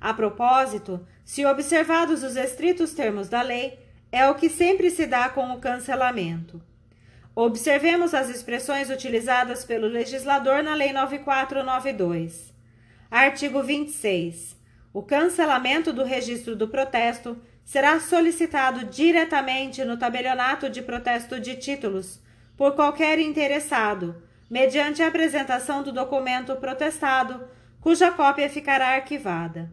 A 0.00 0.14
propósito, 0.14 1.04
se 1.24 1.44
observados 1.44 2.22
os 2.22 2.36
estritos 2.36 2.92
termos 2.92 3.28
da 3.28 3.42
lei, 3.42 3.76
é 4.12 4.28
o 4.28 4.36
que 4.36 4.48
sempre 4.48 4.88
se 4.88 5.04
dá 5.04 5.28
com 5.28 5.52
o 5.52 5.58
cancelamento. 5.58 6.62
Observemos 7.34 8.14
as 8.14 8.28
expressões 8.28 8.88
utilizadas 8.88 9.64
pelo 9.64 9.88
legislador 9.88 10.62
na 10.62 10.76
Lei 10.76 10.92
9492. 10.92 12.54
Artigo 13.10 13.64
26. 13.64 14.56
O 14.92 15.02
cancelamento 15.02 15.92
do 15.92 16.04
registro 16.04 16.54
do 16.54 16.68
protesto 16.68 17.36
será 17.64 17.98
solicitado 17.98 18.84
diretamente 18.84 19.84
no 19.84 19.98
tabelionato 19.98 20.70
de 20.70 20.82
protesto 20.82 21.40
de 21.40 21.56
títulos 21.56 22.24
por 22.56 22.74
qualquer 22.74 23.18
interessado, 23.18 24.22
mediante 24.50 25.02
a 25.02 25.08
apresentação 25.08 25.82
do 25.82 25.92
documento 25.92 26.56
protestado, 26.56 27.48
cuja 27.80 28.10
cópia 28.10 28.48
ficará 28.48 28.94
arquivada. 28.94 29.70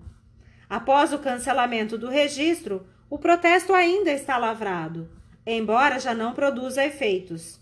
Após 0.69 1.13
o 1.13 1.19
cancelamento 1.19 1.98
do 1.98 2.10
registro, 2.10 2.88
o 3.10 3.17
protesto 3.17 3.74
ainda 3.74 4.12
está 4.12 4.38
lavrado 4.38 5.10
embora 5.46 6.00
já 6.00 6.13
não 6.13 6.34
produza 6.34 6.86
efeitos. 6.86 7.60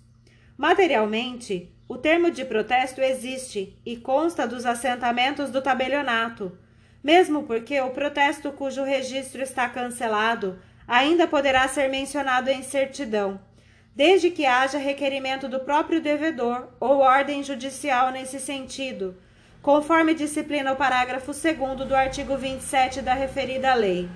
Materialmente, 0.57 1.73
o 1.88 1.97
termo 1.97 2.29
de 2.29 2.45
protesto 2.45 3.01
existe 3.01 3.77
e 3.86 3.97
consta 3.97 4.47
dos 4.47 4.65
assentamentos 4.65 5.49
do 5.49 5.62
tabelionato, 5.62 6.57
mesmo 7.03 7.43
porque 7.43 7.81
o 7.81 7.89
protesto 7.89 8.51
cujo 8.51 8.84
registro 8.84 9.41
está 9.41 9.67
cancelado 9.67 10.60
ainda 10.88 11.27
poderá 11.27 11.67
ser 11.67 11.89
mencionado 11.89 12.49
em 12.49 12.62
certidão, 12.62 13.39
desde 13.95 14.30
que 14.30 14.45
haja 14.45 14.77
requerimento 14.77 15.47
do 15.47 15.60
próprio 15.60 16.01
devedor 16.01 16.69
ou 16.80 16.99
ordem 16.99 17.43
judicial 17.43 18.12
nesse 18.12 18.39
sentido, 18.39 19.15
conforme 19.62 20.13
disciplina 20.13 20.71
o 20.71 20.75
parágrafo 20.75 21.32
2 21.32 21.88
do 21.88 21.95
artigo 21.95 22.38
27 22.38 23.01
da 23.01 23.13
referida 23.13 23.73
lei. 23.73 24.10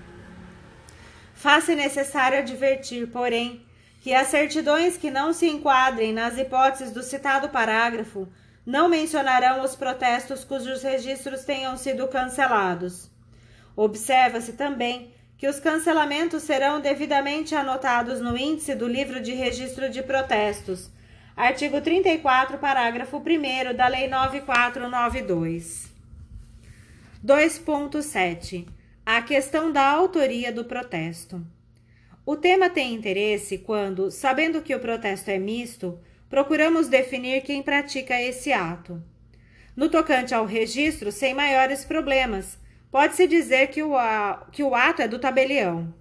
Faz-se 1.33 1.75
necessário 1.75 2.39
advertir, 2.39 3.07
porém, 3.07 3.65
que 4.01 4.13
as 4.13 4.27
certidões 4.27 4.97
que 4.97 5.11
não 5.11 5.33
se 5.33 5.47
enquadrem 5.47 6.13
nas 6.13 6.37
hipóteses 6.37 6.93
do 6.93 7.03
citado 7.03 7.49
parágrafo 7.49 8.27
não 8.65 8.87
mencionarão 8.87 9.63
os 9.63 9.75
protestos 9.75 10.43
cujos 10.43 10.81
registros 10.81 11.43
tenham 11.43 11.77
sido 11.77 12.07
cancelados. 12.07 13.11
Observa-se 13.75 14.53
também 14.53 15.13
que 15.37 15.47
os 15.47 15.59
cancelamentos 15.59 16.43
serão 16.43 16.79
devidamente 16.79 17.53
anotados 17.55 18.21
no 18.21 18.37
índice 18.37 18.73
do 18.75 18.87
livro 18.87 19.19
de 19.21 19.33
registro 19.33 19.89
de 19.89 20.01
protestos, 20.01 20.89
artigo 21.35 21.81
34, 21.81 22.57
parágrafo 22.57 23.17
1 23.17 23.75
da 23.75 23.87
Lei 23.87 24.07
9492. 24.07 25.93
2.7 27.25 28.67
a 29.05 29.21
questão 29.21 29.71
da 29.71 29.87
autoria 29.87 30.51
do 30.51 30.65
protesto. 30.65 31.45
O 32.25 32.35
tema 32.35 32.71
tem 32.71 32.91
interesse 32.91 33.59
quando, 33.59 34.09
sabendo 34.09 34.63
que 34.63 34.73
o 34.73 34.79
protesto 34.79 35.29
é 35.29 35.37
misto, 35.37 35.99
procuramos 36.27 36.87
definir 36.87 37.41
quem 37.41 37.61
pratica 37.61 38.19
esse 38.19 38.51
ato. 38.51 38.99
No 39.75 39.89
tocante 39.89 40.33
ao 40.33 40.43
registro, 40.43 41.11
sem 41.11 41.35
maiores 41.35 41.85
problemas, 41.85 42.57
pode-se 42.91 43.27
dizer 43.27 43.67
que 43.67 43.83
o, 43.83 43.95
que 44.51 44.63
o 44.63 44.73
ato 44.73 45.01
é 45.01 45.07
do 45.07 45.19
tabelião. 45.19 45.93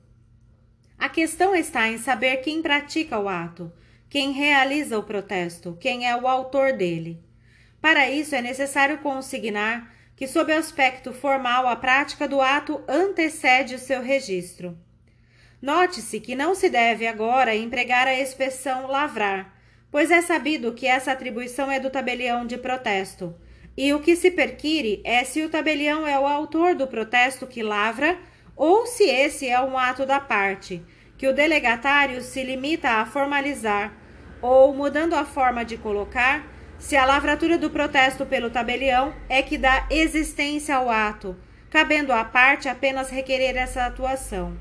A 0.98 1.08
questão 1.08 1.54
está 1.54 1.88
em 1.88 1.98
saber 1.98 2.38
quem 2.38 2.62
pratica 2.62 3.18
o 3.18 3.28
ato, 3.28 3.72
quem 4.08 4.32
realiza 4.32 4.98
o 4.98 5.02
protesto, 5.02 5.76
quem 5.80 6.08
é 6.08 6.16
o 6.16 6.26
autor 6.26 6.72
dele. 6.72 7.20
Para 7.80 8.08
isso, 8.08 8.34
é 8.34 8.40
necessário 8.40 8.98
consignar 8.98 9.92
que, 10.16 10.26
sob 10.26 10.52
o 10.52 10.56
aspecto 10.56 11.12
formal, 11.12 11.66
a 11.66 11.76
prática 11.76 12.28
do 12.28 12.40
ato 12.40 12.82
antecede 12.88 13.74
o 13.74 13.78
seu 13.78 14.00
registro. 14.00 14.78
Note-se 15.60 16.20
que 16.20 16.34
não 16.34 16.54
se 16.54 16.68
deve 16.68 17.06
agora 17.06 17.56
empregar 17.56 18.06
a 18.06 18.14
expressão 18.18 18.86
lavrar, 18.86 19.54
pois 19.90 20.10
é 20.10 20.22
sabido 20.22 20.74
que 20.74 20.86
essa 20.86 21.12
atribuição 21.12 21.70
é 21.70 21.80
do 21.80 21.90
tabelião 21.90 22.46
de 22.46 22.56
protesto, 22.56 23.34
e 23.76 23.92
o 23.92 24.00
que 24.00 24.14
se 24.14 24.30
perquire 24.30 25.00
é 25.04 25.24
se 25.24 25.42
o 25.42 25.48
tabelião 25.48 26.06
é 26.06 26.18
o 26.18 26.26
autor 26.26 26.74
do 26.74 26.86
protesto 26.86 27.46
que 27.46 27.62
lavra 27.62 28.16
ou 28.56 28.86
se 28.86 29.04
esse 29.04 29.48
é 29.48 29.60
um 29.60 29.76
ato 29.76 30.06
da 30.06 30.20
parte, 30.20 30.82
que 31.18 31.26
o 31.26 31.34
delegatário 31.34 32.22
se 32.22 32.42
limita 32.42 32.88
a 32.88 33.06
formalizar, 33.06 33.92
ou, 34.40 34.74
mudando 34.74 35.14
a 35.14 35.24
forma 35.24 35.64
de 35.64 35.76
colocar, 35.76 36.46
se 36.78 36.96
a 36.96 37.04
lavratura 37.04 37.56
do 37.56 37.70
protesto 37.70 38.26
pelo 38.26 38.50
tabelião 38.50 39.14
é 39.28 39.42
que 39.42 39.56
dá 39.56 39.86
existência 39.90 40.76
ao 40.76 40.90
ato, 40.90 41.36
cabendo 41.70 42.12
à 42.12 42.24
parte 42.24 42.68
apenas 42.68 43.10
requerer 43.10 43.56
essa 43.56 43.86
atuação. 43.86 44.56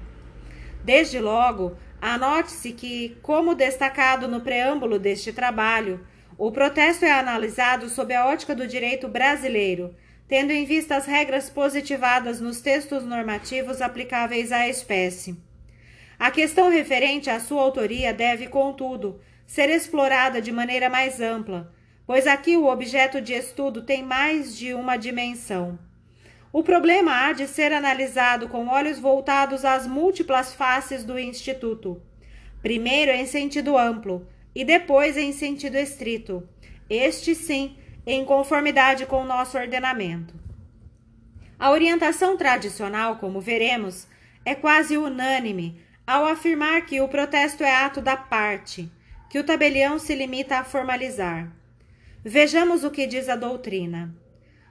Desde 0.83 1.19
logo, 1.19 1.77
anote-se 2.01 2.71
que, 2.71 3.17
como 3.21 3.55
destacado 3.55 4.27
no 4.27 4.41
preâmbulo 4.41 4.97
deste 4.97 5.31
trabalho, 5.31 6.05
o 6.45 6.51
protesto 6.51 7.05
é 7.05 7.11
analisado 7.13 7.87
sob 7.87 8.13
a 8.13 8.27
ótica 8.27 8.53
do 8.53 8.67
direito 8.67 9.07
brasileiro, 9.07 9.95
tendo 10.27 10.51
em 10.51 10.65
vista 10.65 10.97
as 10.97 11.05
regras 11.05 11.49
positivadas 11.49 12.41
nos 12.41 12.59
textos 12.59 13.05
normativos 13.05 13.81
aplicáveis 13.81 14.51
à 14.51 14.67
espécie. 14.67 15.37
A 16.19 16.29
questão 16.29 16.69
referente 16.69 17.29
à 17.29 17.39
sua 17.39 17.61
autoria 17.61 18.13
deve, 18.13 18.47
contudo, 18.47 19.21
ser 19.47 19.69
explorada 19.69 20.41
de 20.41 20.51
maneira 20.51 20.89
mais 20.89 21.21
ampla, 21.21 21.73
pois 22.05 22.27
aqui 22.27 22.57
o 22.57 22.67
objeto 22.67 23.21
de 23.21 23.31
estudo 23.31 23.81
tem 23.81 24.03
mais 24.03 24.53
de 24.53 24.73
uma 24.73 24.97
dimensão. 24.97 25.79
O 26.51 26.61
problema 26.61 27.25
há 27.25 27.31
de 27.31 27.47
ser 27.47 27.71
analisado 27.71 28.49
com 28.49 28.67
olhos 28.67 28.99
voltados 28.99 29.63
às 29.63 29.87
múltiplas 29.87 30.53
faces 30.53 31.05
do 31.05 31.17
Instituto. 31.17 32.01
Primeiro 32.61 33.13
em 33.13 33.25
sentido 33.25 33.77
amplo 33.77 34.27
e 34.55 34.63
depois 34.63 35.17
em 35.17 35.31
sentido 35.31 35.77
estrito. 35.77 36.47
Este 36.89 37.33
sim, 37.33 37.77
em 38.05 38.25
conformidade 38.25 39.05
com 39.05 39.21
o 39.21 39.25
nosso 39.25 39.57
ordenamento. 39.57 40.33
A 41.57 41.71
orientação 41.71 42.35
tradicional, 42.35 43.17
como 43.17 43.39
veremos, 43.39 44.07
é 44.45 44.53
quase 44.53 44.97
unânime 44.97 45.81
ao 46.05 46.25
afirmar 46.25 46.85
que 46.85 46.99
o 46.99 47.07
protesto 47.07 47.63
é 47.63 47.73
ato 47.73 48.01
da 48.01 48.17
parte, 48.17 48.91
que 49.29 49.39
o 49.39 49.43
tabelião 49.43 49.97
se 49.97 50.13
limita 50.13 50.57
a 50.57 50.63
formalizar. 50.63 51.51
Vejamos 52.23 52.83
o 52.83 52.91
que 52.91 53.07
diz 53.07 53.29
a 53.29 53.35
doutrina. 53.35 54.13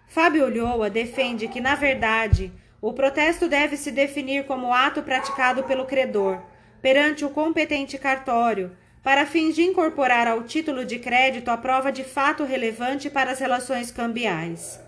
Fábio 0.07 0.45
Ulloa 0.45 0.90
defende 0.90 1.49
que, 1.49 1.61
na 1.61 1.75
verdade, 1.75 2.53
o 2.81 2.92
protesto 2.92 3.49
deve 3.49 3.77
se 3.77 3.90
definir 3.90 4.45
como 4.45 4.75
ato 4.75 5.03
praticado 5.03 5.62
pelo 5.64 5.87
credor 5.87 6.42
perante 6.83 7.25
o 7.25 7.31
competente 7.31 7.97
cartório, 7.97 8.77
para 9.02 9.26
fins 9.26 9.54
de 9.54 9.62
incorporar 9.62 10.28
ao 10.28 10.44
título 10.44 10.84
de 10.84 10.98
crédito 10.98 11.50
a 11.50 11.56
prova 11.56 11.90
de 11.90 12.04
fato 12.04 12.44
relevante 12.44 13.10
para 13.10 13.32
as 13.32 13.40
relações 13.40 13.90
cambiais. 13.90 14.80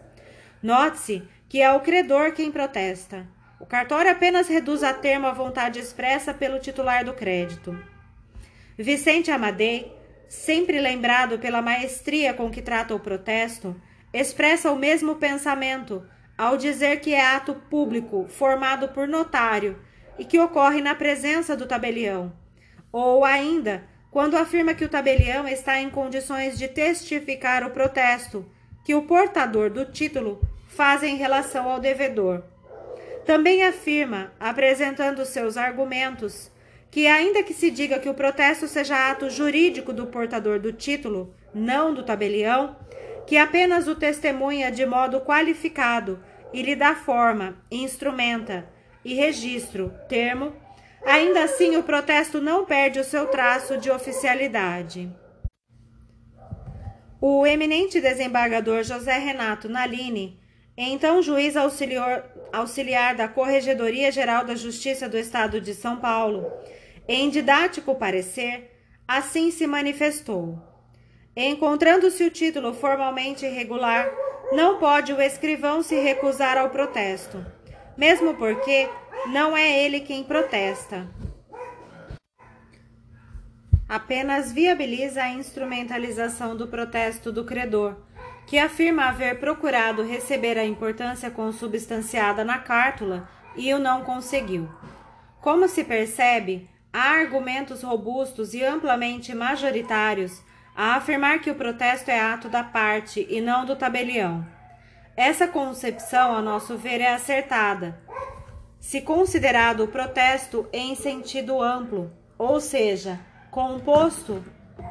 Note-se 0.63 1.23
que 1.49 1.61
é 1.61 1.73
o 1.73 1.81
credor 1.81 2.33
quem 2.33 2.51
protesta. 2.51 3.27
O 3.61 3.67
cartório 3.67 4.11
apenas 4.11 4.49
reduz 4.49 4.83
a 4.83 4.93
termo 4.93 5.27
a 5.27 5.33
vontade 5.33 5.79
expressa 5.79 6.33
pelo 6.33 6.59
titular 6.59 7.05
do 7.05 7.13
crédito. 7.13 7.77
Vicente 8.77 9.31
Amadei, 9.31 9.93
sempre 10.29 10.81
lembrado 10.81 11.39
pela 11.39 11.63
maestria 11.63 12.35
com 12.35 12.51
que 12.51 12.63
trata 12.63 12.95
o 12.95 13.01
protesto, 13.01 13.81
expressa 14.13 14.71
o 14.71 14.77
mesmo 14.77 15.17
pensamento 15.17 16.07
ao 16.37 16.57
dizer 16.57 17.01
que 17.01 17.15
é 17.15 17.25
ato 17.25 17.55
público 17.55 18.27
formado 18.29 18.89
por 18.89 19.07
notário 19.07 19.79
e 20.19 20.25
que 20.25 20.39
ocorre 20.39 20.81
na 20.81 20.95
presença 20.95 21.57
do 21.57 21.67
tabelião, 21.67 22.33
ou 22.93 23.25
ainda 23.25 23.85
quando 24.15 24.37
afirma 24.37 24.75
que 24.75 24.85
o 24.85 24.89
tabelião 24.89 25.49
está 25.49 25.81
em 25.81 25.91
condições 25.91 26.57
de 26.57 26.69
testificar 26.69 27.67
o 27.67 27.71
protesto 27.71 28.49
que 28.85 28.95
o 28.95 29.03
portador 29.03 29.69
do 29.71 29.87
título 29.87 30.41
faz 30.69 31.03
em 31.03 31.17
relação 31.17 31.69
ao 31.69 31.81
devedor. 31.81 32.45
Também 33.27 33.65
afirma, 33.65 34.33
apresentando 34.39 35.27
seus 35.27 35.57
argumentos, 35.57 36.49
que, 36.93 37.09
ainda 37.09 37.43
que 37.43 37.53
se 37.53 37.73
diga 37.73 37.99
que 37.99 38.09
o 38.09 38.15
protesto 38.15 38.69
seja 38.69 39.11
ato 39.11 39.29
jurídico 39.29 39.93
do 39.93 40.07
portador 40.07 40.61
do 40.61 40.73
título, 40.73 41.35
não 41.53 41.93
do 41.93 42.05
tabelião, 42.05 42.77
que 43.27 43.37
apenas 43.37 43.89
o 43.89 43.97
testemunha 43.97 44.71
de 44.71 44.87
modo 44.87 45.23
qualificado 45.23 46.23
e 46.53 46.63
lhe 46.63 46.77
dá 46.77 46.95
forma, 46.95 47.57
instrumenta 47.69 48.65
e 49.05 49.13
registro, 49.13 49.93
termo, 50.09 50.55
ainda 51.05 51.45
assim 51.45 51.77
o 51.77 51.83
protesto 51.83 52.41
não 52.41 52.65
perde 52.65 52.99
o 52.99 53.05
seu 53.05 53.27
traço 53.27 53.77
de 53.77 53.91
oficialidade. 53.91 55.11
O 57.21 57.47
eminente 57.47 58.01
desembargador 58.01 58.83
José 58.83 59.19
Renato 59.19 59.69
Nalini, 59.69 60.39
então 60.77 61.23
juiz 61.23 61.57
auxiliar, 61.57 62.25
auxiliar 62.53 63.15
da 63.15 63.29
Corregedoria 63.29 64.11
Geral 64.13 64.45
da 64.45 64.55
Justiça 64.55 65.09
do 65.09 65.17
Estado 65.17 65.61
de 65.61 65.73
São 65.73 65.97
Paulo, 65.97 66.53
em 67.09 67.31
didático 67.31 67.95
parecer, 67.95 68.71
assim 69.07 69.51
se 69.51 69.67
manifestou. 69.67 70.59
Encontrando-se 71.37 72.25
o 72.25 72.31
título 72.31 72.75
formalmente 72.75 73.45
irregular, 73.45 74.11
não 74.53 74.79
pode 74.79 75.13
o 75.13 75.21
escrivão 75.21 75.83
se 75.83 75.99
recusar 75.99 76.57
ao 76.59 76.71
protesto, 76.71 77.45
mesmo 77.97 78.35
porque 78.35 78.89
não 79.27 79.57
é 79.57 79.85
ele 79.85 80.01
quem 80.01 80.23
protesta. 80.23 81.07
Apenas 83.89 84.53
viabiliza 84.53 85.23
a 85.23 85.31
instrumentalização 85.31 86.57
do 86.57 86.67
protesto 86.69 87.31
do 87.31 87.45
credor, 87.45 87.97
que 88.47 88.59
afirma 88.59 89.07
haver 89.07 89.39
procurado 89.41 90.03
receber 90.03 90.59
a 90.59 90.65
importância 90.65 91.31
consubstanciada 91.31 92.45
na 92.45 92.59
cártula 92.59 93.29
e 93.57 93.73
o 93.73 93.79
não 93.79 94.03
conseguiu. 94.03 94.69
Como 95.41 95.69
se 95.69 95.85
percebe, 95.85 96.69
há 96.93 97.11
argumentos 97.13 97.83
robustos 97.83 98.55
e 98.55 98.65
amplamente 98.65 99.35
majoritários 99.35 100.43
a 100.75 100.97
afirmar 100.97 101.39
que 101.41 101.51
o 101.51 101.55
protesto 101.55 102.11
é 102.11 102.21
ato 102.21 102.49
da 102.49 102.65
parte 102.65 103.27
e 103.31 103.41
não 103.41 103.65
do 103.65 103.77
tabelião. 103.77 104.47
Essa 105.17 105.47
concepção, 105.47 106.35
a 106.35 106.43
nosso 106.43 106.77
ver, 106.77 107.01
é 107.01 107.15
acertada, 107.15 108.01
se 108.85 109.01
considerado 109.01 109.85
o 109.85 109.89
protesto 109.89 110.69
em 110.71 110.95
sentido 110.95 111.63
amplo, 111.63 112.13
ou 112.37 112.61
seja, 112.61 113.19
composto 113.51 114.45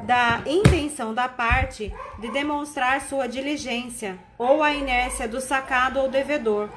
da 0.08 0.42
intenção 0.48 1.14
da 1.14 1.30
parte 1.30 1.94
de 2.18 2.32
demonstrar 2.32 3.02
sua 3.02 3.28
diligência 3.28 4.18
ou 4.36 4.64
a 4.64 4.74
inércia 4.74 5.28
do 5.28 5.40
sacado 5.40 6.00
ou 6.00 6.10
devedor, 6.10 6.70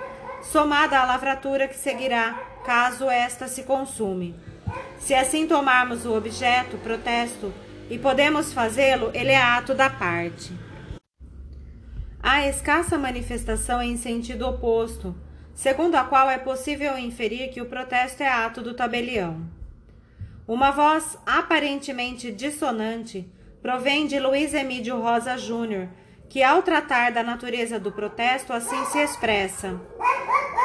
somada 0.42 0.98
à 0.98 1.06
lavratura 1.06 1.66
que 1.66 1.78
seguirá 1.78 2.34
caso 2.66 3.08
esta 3.08 3.48
se 3.48 3.62
consume. 3.62 4.34
Se 4.98 5.14
assim 5.14 5.46
tomarmos 5.46 6.04
o 6.04 6.14
objeto, 6.14 6.76
protesto, 6.76 7.50
e 7.88 7.98
podemos 7.98 8.52
fazê-lo, 8.52 9.10
ele 9.14 9.32
é 9.32 9.40
ato 9.40 9.72
da 9.72 9.88
parte. 9.88 10.52
Há 12.22 12.46
escassa 12.46 12.98
manifestação 12.98 13.80
em 13.80 13.96
sentido 13.96 14.46
oposto, 14.46 15.14
segundo 15.56 15.94
a 15.94 16.04
qual 16.04 16.30
é 16.30 16.36
possível 16.36 16.98
inferir 16.98 17.50
que 17.50 17.62
o 17.62 17.66
protesto 17.66 18.22
é 18.22 18.28
ato 18.28 18.60
do 18.60 18.74
tabelião. 18.74 19.40
Uma 20.46 20.70
voz 20.70 21.18
aparentemente 21.24 22.30
dissonante 22.30 23.28
provém 23.62 24.06
de 24.06 24.20
Luiz 24.20 24.52
Emílio 24.52 25.00
Rosa 25.00 25.36
Júnior, 25.38 25.88
que 26.28 26.42
ao 26.42 26.62
tratar 26.62 27.10
da 27.10 27.22
natureza 27.22 27.80
do 27.80 27.90
protesto 27.90 28.52
assim 28.52 28.84
se 28.84 28.98
expressa. 28.98 29.80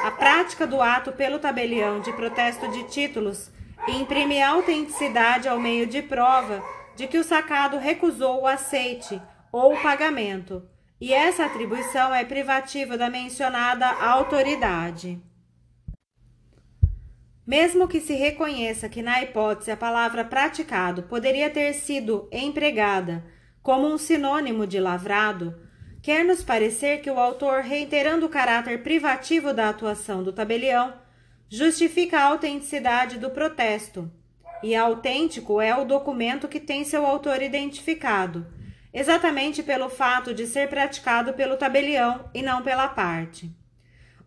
A 0.03 0.11
prática 0.11 0.67
do 0.67 0.81
ato 0.81 1.13
pelo 1.13 1.39
tabelião 1.39 2.01
de 2.01 2.11
protesto 2.11 2.67
de 2.67 2.83
títulos 2.83 3.49
imprime 3.87 4.43
autenticidade 4.43 5.47
ao 5.47 5.57
meio 5.57 5.87
de 5.87 6.01
prova 6.01 6.61
de 6.97 7.07
que 7.07 7.17
o 7.17 7.23
sacado 7.23 7.77
recusou 7.77 8.41
o 8.41 8.47
aceite 8.47 9.19
ou 9.51 9.73
o 9.73 9.81
pagamento, 9.81 10.63
e 11.01 11.11
essa 11.11 11.45
atribuição 11.45 12.13
é 12.13 12.23
privativa 12.23 12.95
da 12.95 13.09
mencionada 13.09 13.87
autoridade. 13.87 15.19
Mesmo 17.45 17.87
que 17.87 17.99
se 17.99 18.13
reconheça 18.13 18.87
que 18.87 19.01
na 19.01 19.19
hipótese 19.23 19.71
a 19.71 19.75
palavra 19.75 20.23
praticado 20.23 21.01
poderia 21.03 21.49
ter 21.49 21.73
sido 21.73 22.29
empregada 22.31 23.25
como 23.63 23.87
um 23.87 23.97
sinônimo 23.97 24.67
de 24.67 24.79
lavrado, 24.79 25.59
quer 26.03 26.23
nos 26.23 26.43
parecer 26.43 27.01
que 27.01 27.09
o 27.09 27.19
autor, 27.19 27.61
reiterando 27.61 28.27
o 28.27 28.29
caráter 28.29 28.83
privativo 28.83 29.55
da 29.55 29.69
atuação 29.69 30.23
do 30.23 30.31
tabelião, 30.31 30.93
justifica 31.49 32.19
a 32.19 32.25
autenticidade 32.25 33.17
do 33.17 33.31
protesto. 33.31 34.09
E 34.61 34.75
autêntico 34.75 35.59
é 35.59 35.75
o 35.75 35.83
documento 35.83 36.47
que 36.47 36.59
tem 36.59 36.83
seu 36.83 37.07
autor 37.07 37.41
identificado 37.41 38.60
exatamente 38.93 39.63
pelo 39.63 39.89
fato 39.89 40.33
de 40.33 40.45
ser 40.45 40.67
praticado 40.69 41.33
pelo 41.33 41.57
tabelião 41.57 42.29
e 42.33 42.41
não 42.41 42.61
pela 42.61 42.87
parte. 42.87 43.51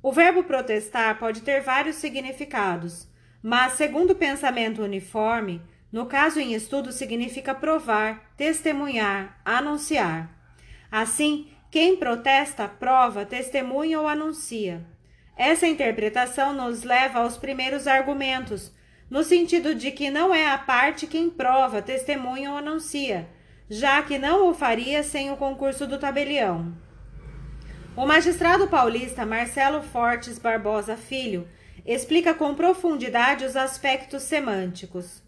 O 0.02 0.12
verbo 0.12 0.44
protestar 0.44 1.18
pode 1.18 1.42
ter 1.42 1.60
vários 1.60 1.96
significados, 1.96 3.08
mas, 3.42 3.74
segundo 3.74 4.12
o 4.12 4.16
pensamento 4.16 4.82
uniforme, 4.82 5.62
no 5.92 6.06
caso 6.06 6.40
em 6.40 6.54
estudo 6.54 6.92
significa 6.92 7.54
provar, 7.54 8.32
testemunhar, 8.36 9.40
anunciar. 9.44 10.30
Assim, 10.90 11.48
quem 11.70 11.96
protesta, 11.96 12.68
prova, 12.68 13.24
testemunha 13.24 14.00
ou 14.00 14.08
anuncia. 14.08 14.84
Essa 15.36 15.66
interpretação 15.66 16.52
nos 16.52 16.84
leva 16.84 17.20
aos 17.20 17.36
primeiros 17.36 17.86
argumentos, 17.86 18.72
no 19.10 19.22
sentido 19.24 19.74
de 19.74 19.90
que 19.90 20.10
não 20.10 20.34
é 20.34 20.48
a 20.48 20.58
parte 20.58 21.06
quem 21.06 21.28
prova, 21.28 21.82
testemunha 21.82 22.50
ou 22.50 22.56
anuncia, 22.56 23.28
já 23.68 24.02
que 24.02 24.18
não 24.18 24.48
o 24.48 24.54
faria 24.54 25.02
sem 25.02 25.30
o 25.30 25.36
concurso 25.36 25.86
do 25.86 25.98
tabelião. 25.98 26.74
O 27.96 28.06
magistrado 28.06 28.66
paulista 28.68 29.24
Marcelo 29.24 29.82
Fortes 29.82 30.38
Barbosa 30.38 30.96
Filho 30.96 31.48
explica 31.86 32.34
com 32.34 32.54
profundidade 32.54 33.44
os 33.44 33.56
aspectos 33.56 34.22
semânticos. 34.22 35.22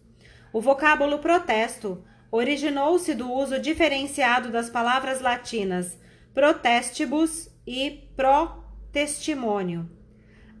O 0.51 0.59
vocábulo 0.59 1.19
protesto 1.19 2.03
originou-se 2.31 3.13
do 3.13 3.31
uso 3.31 3.59
diferenciado 3.59 4.49
das 4.49 4.69
palavras 4.69 5.21
latinas 5.21 5.97
protestibus 6.33 7.49
e 7.65 8.07
pro-testimônio. 8.15 9.89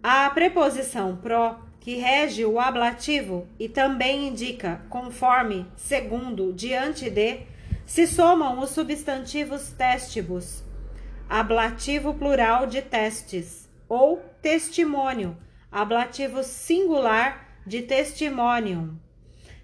A 0.01 0.27
preposição 0.29 1.15
pro, 1.17 1.55
que 1.79 1.95
rege 1.95 2.43
o 2.43 2.59
ablativo 2.59 3.47
e 3.59 3.69
também 3.69 4.27
indica 4.27 4.81
conforme, 4.89 5.67
segundo, 5.75 6.51
diante 6.51 7.11
de, 7.11 7.41
se 7.87 8.05
somam 8.05 8.59
os 8.59 8.71
substantivos 8.71 9.71
testibus, 9.71 10.61
ablativo 11.29 12.13
plural 12.13 12.67
de 12.67 12.81
testes, 12.81 13.69
ou 13.87 14.17
testemunho, 14.41 15.37
ablativo 15.71 16.43
singular 16.43 17.61
de 17.65 17.81
testimonium, 17.81 18.99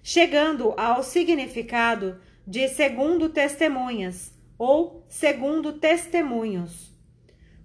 chegando 0.02 0.74
ao 0.78 1.04
significado 1.04 2.18
de 2.48 2.70
segundo 2.70 3.28
testemunhas 3.28 4.34
ou 4.58 5.06
segundo 5.10 5.74
testemunhos. 5.74 6.98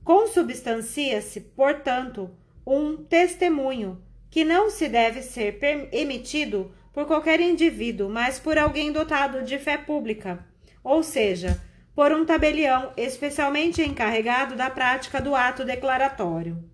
Consubstancia-se, 0.02 1.40
portanto, 1.40 2.30
um 2.66 2.96
testemunho 2.96 4.02
que 4.28 4.44
não 4.44 4.70
se 4.70 4.88
deve 4.88 5.22
ser 5.22 5.56
emitido 5.92 6.74
por 6.92 7.06
qualquer 7.06 7.38
indivíduo, 7.40 8.08
mas 8.08 8.40
por 8.40 8.58
alguém 8.58 8.90
dotado 8.90 9.44
de 9.44 9.56
fé 9.56 9.78
pública, 9.78 10.47
ou 10.88 11.02
seja, 11.02 11.60
por 11.94 12.12
um 12.12 12.24
tabelião 12.24 12.92
especialmente 12.96 13.82
encarregado 13.82 14.56
da 14.56 14.70
prática 14.70 15.20
do 15.20 15.34
ato 15.34 15.64
declaratório. 15.64 16.64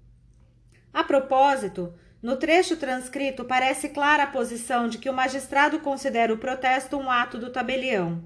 A 0.92 1.02
propósito, 1.02 1.92
no 2.22 2.36
trecho 2.36 2.76
transcrito 2.76 3.44
parece 3.44 3.88
clara 3.88 4.22
a 4.22 4.28
posição 4.28 4.88
de 4.88 4.98
que 4.98 5.10
o 5.10 5.12
magistrado 5.12 5.80
considera 5.80 6.32
o 6.32 6.38
protesto 6.38 6.96
um 6.96 7.10
ato 7.10 7.38
do 7.38 7.50
tabelião. 7.50 8.22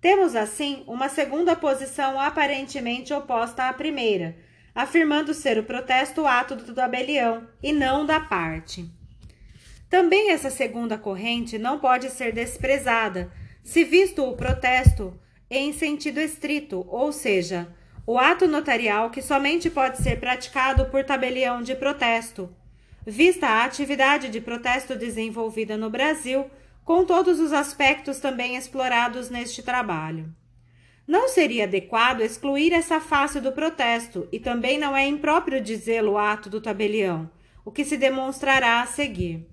Temos, 0.00 0.34
assim, 0.34 0.82
uma 0.88 1.08
segunda 1.08 1.54
posição 1.54 2.20
aparentemente 2.20 3.14
oposta 3.14 3.68
à 3.68 3.72
primeira, 3.72 4.36
afirmando 4.74 5.32
ser 5.32 5.56
o 5.56 5.64
protesto 5.64 6.22
o 6.22 6.26
ato 6.26 6.56
do 6.56 6.74
tabelião 6.74 7.46
e 7.62 7.72
não 7.72 8.04
da 8.04 8.18
parte. 8.18 8.90
Também 9.88 10.32
essa 10.32 10.50
segunda 10.50 10.98
corrente 10.98 11.58
não 11.58 11.78
pode 11.78 12.10
ser 12.10 12.32
desprezada, 12.32 13.30
se 13.66 13.82
visto 13.82 14.24
o 14.24 14.36
protesto 14.36 15.12
em 15.50 15.72
sentido 15.72 16.20
estrito, 16.20 16.86
ou 16.88 17.10
seja, 17.10 17.66
o 18.06 18.16
ato 18.16 18.46
notarial 18.46 19.10
que 19.10 19.20
somente 19.20 19.68
pode 19.68 19.98
ser 19.98 20.20
praticado 20.20 20.86
por 20.86 21.02
tabelião 21.02 21.60
de 21.60 21.74
protesto, 21.74 22.48
vista 23.04 23.48
a 23.48 23.64
atividade 23.64 24.28
de 24.28 24.40
protesto 24.40 24.94
desenvolvida 24.94 25.76
no 25.76 25.90
Brasil, 25.90 26.48
com 26.84 27.04
todos 27.04 27.40
os 27.40 27.52
aspectos 27.52 28.20
também 28.20 28.54
explorados 28.54 29.30
neste 29.30 29.64
trabalho. 29.64 30.32
Não 31.04 31.28
seria 31.28 31.64
adequado 31.64 32.20
excluir 32.20 32.72
essa 32.72 33.00
face 33.00 33.40
do 33.40 33.50
protesto, 33.50 34.28
e 34.30 34.38
também 34.38 34.78
não 34.78 34.96
é 34.96 35.08
impróprio 35.08 35.60
dizê-lo 35.60 36.16
ato 36.16 36.48
do 36.48 36.60
tabelião, 36.60 37.28
o 37.64 37.72
que 37.72 37.84
se 37.84 37.96
demonstrará 37.96 38.80
a 38.80 38.86
seguir. 38.86 39.44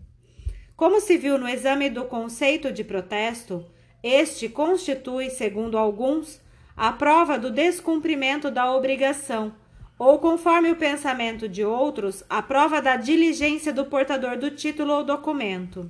Como 0.76 1.02
se 1.02 1.18
viu 1.18 1.40
no 1.40 1.50
exame 1.50 1.90
do 1.90 2.06
conceito 2.06 2.72
de 2.72 2.84
protesto, 2.84 3.73
este 4.04 4.50
constitui, 4.50 5.30
segundo 5.30 5.78
alguns, 5.78 6.42
a 6.76 6.92
prova 6.92 7.40
do 7.40 7.50
descumprimento 7.50 8.52
da 8.52 8.70
obrigação, 8.76 9.56
ou, 9.98 10.20
conforme 10.20 10.70
o 10.70 10.76
pensamento 10.76 11.48
de 11.48 11.64
outros, 11.64 12.24
a 12.30 12.42
prova 12.42 12.82
da 12.82 12.98
diligência 12.98 13.72
do 13.72 13.86
portador 13.86 14.38
do 14.38 14.52
título 14.52 14.92
ou 14.92 15.04
documento. 15.06 15.90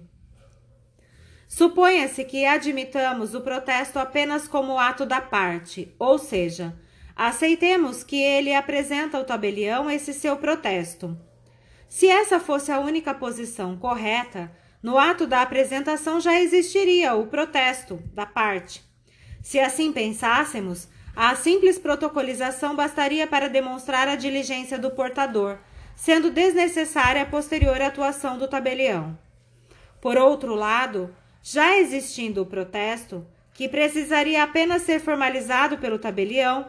Suponha-se 1.48 2.24
que 2.24 2.46
admitamos 2.46 3.34
o 3.34 3.42
protesto 3.42 3.98
apenas 3.98 4.48
como 4.48 4.78
ato 4.78 5.06
da 5.06 5.22
parte, 5.22 5.94
ou 5.98 6.18
seja, 6.20 6.76
aceitemos 7.16 8.04
que 8.04 8.22
ele 8.22 8.54
apresenta 8.54 9.18
ao 9.18 9.24
tabelião 9.24 9.90
esse 9.90 10.14
seu 10.14 10.38
protesto. 10.38 11.18
Se 11.88 12.08
essa 12.08 12.40
fosse 12.40 12.72
a 12.72 12.80
única 12.80 13.14
posição 13.14 13.78
correta, 13.78 14.52
no 14.84 14.98
ato 14.98 15.26
da 15.26 15.42
apresentação 15.42 16.20
já 16.20 16.38
existiria 16.38 17.16
o 17.16 17.28
protesto 17.28 18.04
da 18.14 18.26
parte. 18.26 18.84
Se 19.42 19.58
assim 19.58 19.94
pensássemos, 19.94 20.90
a 21.16 21.34
simples 21.36 21.80
protocolização 21.80 22.76
bastaria 22.76 23.26
para 23.26 23.48
demonstrar 23.48 24.10
a 24.10 24.18
diligência 24.18 24.78
do 24.78 24.92
portador, 24.92 25.58
sendo 25.96 26.30
desnecessária 26.30 27.22
a 27.22 27.26
posterior 27.26 27.80
atuação 27.82 28.38
do 28.38 28.46
tabelião. 28.46 29.18
Por 30.02 30.18
outro 30.18 30.54
lado, 30.54 31.16
já 31.42 31.78
existindo 31.78 32.42
o 32.42 32.46
protesto, 32.46 33.26
que 33.54 33.70
precisaria 33.70 34.44
apenas 34.44 34.82
ser 34.82 35.00
formalizado 35.00 35.78
pelo 35.78 35.98
tabelião, 36.00 36.68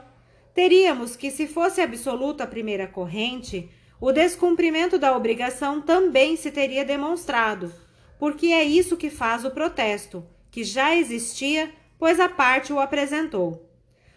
teríamos 0.54 1.16
que, 1.16 1.32
se 1.32 1.48
fosse 1.48 1.80
absoluta 1.80 2.44
a 2.44 2.46
primeira 2.46 2.86
corrente, 2.86 3.68
o 4.00 4.12
descumprimento 4.12 4.98
da 4.98 5.16
obrigação 5.16 5.80
também 5.80 6.36
se 6.36 6.52
teria 6.52 6.84
demonstrado 6.84 7.72
porque 8.24 8.46
é 8.46 8.64
isso 8.64 8.96
que 8.96 9.10
faz 9.10 9.44
o 9.44 9.50
protesto, 9.50 10.26
que 10.50 10.64
já 10.64 10.96
existia, 10.96 11.70
pois 11.98 12.18
a 12.18 12.26
parte 12.26 12.72
o 12.72 12.80
apresentou. 12.80 13.68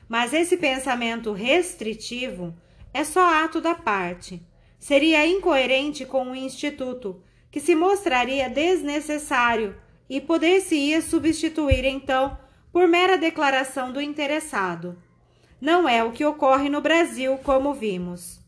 Mas 0.08 0.32
esse 0.32 0.56
pensamento 0.56 1.34
restritivo 1.34 2.56
é 2.94 3.04
só 3.04 3.44
ato 3.44 3.60
da 3.60 3.76
parte. 3.76 4.42
Seria 4.80 5.28
incoerente 5.28 6.06
com 6.06 6.32
o 6.32 6.36
instituto, 6.36 7.22
que 7.52 7.60
se 7.60 7.76
mostraria 7.76 8.50
desnecessário 8.50 9.76
e 10.10 10.22
poder-se-ia 10.22 11.02
substituir 11.02 11.84
então 11.84 12.38
por 12.72 12.88
mera 12.88 13.18
declaração 13.18 13.92
do 13.92 14.00
interessado. 14.00 14.98
Não 15.60 15.86
é 15.86 16.02
o 16.02 16.14
que 16.14 16.24
ocorre 16.24 16.70
no 16.70 16.80
Brasil, 16.80 17.38
como 17.40 17.74
vimos. 17.74 18.40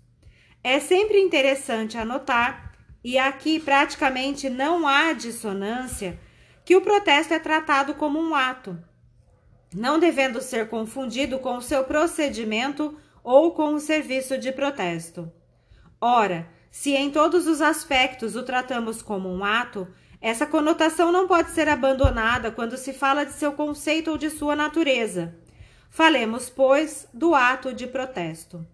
É 0.64 0.80
sempre 0.80 1.20
interessante 1.20 1.98
anotar 1.98 2.69
e 3.04 3.18
aqui 3.18 3.60
praticamente 3.60 4.50
não 4.50 4.88
há 4.88 5.14
dissonância, 5.14 6.20
que 6.66 6.76
o 6.76 6.82
protesto 6.82 7.34
é 7.34 7.40
tratado 7.40 7.94
como 7.96 8.20
um 8.20 8.36
ato, 8.36 8.78
não 9.74 10.00
devendo 10.00 10.42
ser 10.42 10.70
confundido 10.70 11.40
com 11.40 11.58
o 11.58 11.62
seu 11.62 11.84
procedimento 11.84 12.98
ou 13.24 13.52
com 13.52 13.74
o 13.74 13.80
serviço 13.80 14.38
de 14.38 14.52
protesto. 14.52 15.32
Ora, 16.02 16.48
se 16.72 16.94
em 16.94 17.10
todos 17.10 17.48
os 17.48 17.62
aspectos 17.62 18.36
o 18.36 18.44
tratamos 18.44 19.02
como 19.02 19.30
um 19.30 19.44
ato, 19.44 19.88
essa 20.22 20.46
conotação 20.46 21.12
não 21.12 21.28
pode 21.28 21.52
ser 21.52 21.68
abandonada 21.70 22.52
quando 22.52 22.78
se 22.78 22.94
fala 22.94 23.26
de 23.26 23.34
seu 23.34 23.54
conceito 23.54 24.12
ou 24.12 24.18
de 24.18 24.30
sua 24.30 24.56
natureza. 24.56 25.36
Falemos, 25.90 26.50
pois, 26.50 27.08
do 27.14 27.34
ato 27.34 27.74
de 27.74 27.88
protesto. 27.88 28.66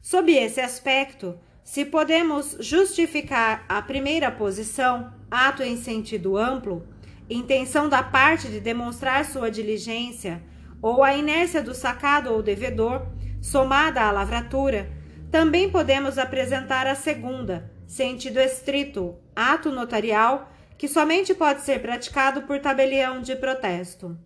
Sob 0.00 0.32
esse 0.32 0.60
aspecto, 0.60 1.38
se 1.68 1.84
podemos 1.84 2.56
justificar 2.60 3.66
a 3.68 3.82
primeira 3.82 4.30
posição, 4.30 5.12
ato 5.30 5.62
em 5.62 5.76
sentido 5.76 6.34
amplo, 6.34 6.88
intenção 7.28 7.90
da 7.90 8.02
parte 8.02 8.48
de 8.48 8.58
demonstrar 8.58 9.22
sua 9.26 9.50
diligência, 9.50 10.42
ou 10.80 11.04
a 11.04 11.14
inércia 11.14 11.62
do 11.62 11.74
sacado 11.74 12.32
ou 12.32 12.42
devedor, 12.42 13.06
somada 13.42 14.00
à 14.00 14.10
lavratura, 14.10 14.90
também 15.30 15.70
podemos 15.70 16.16
apresentar 16.16 16.86
a 16.86 16.94
segunda, 16.94 17.70
sentido 17.86 18.40
estrito, 18.40 19.16
ato 19.36 19.70
notarial, 19.70 20.50
que 20.78 20.88
somente 20.88 21.34
pode 21.34 21.60
ser 21.60 21.82
praticado 21.82 22.44
por 22.44 22.58
tabelião 22.60 23.20
de 23.20 23.36
protesto. 23.36 24.18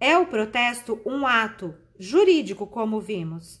É 0.00 0.18
o 0.18 0.26
protesto 0.26 1.00
um 1.06 1.24
ato 1.24 1.76
jurídico, 1.96 2.66
como 2.66 3.00
vimos. 3.00 3.59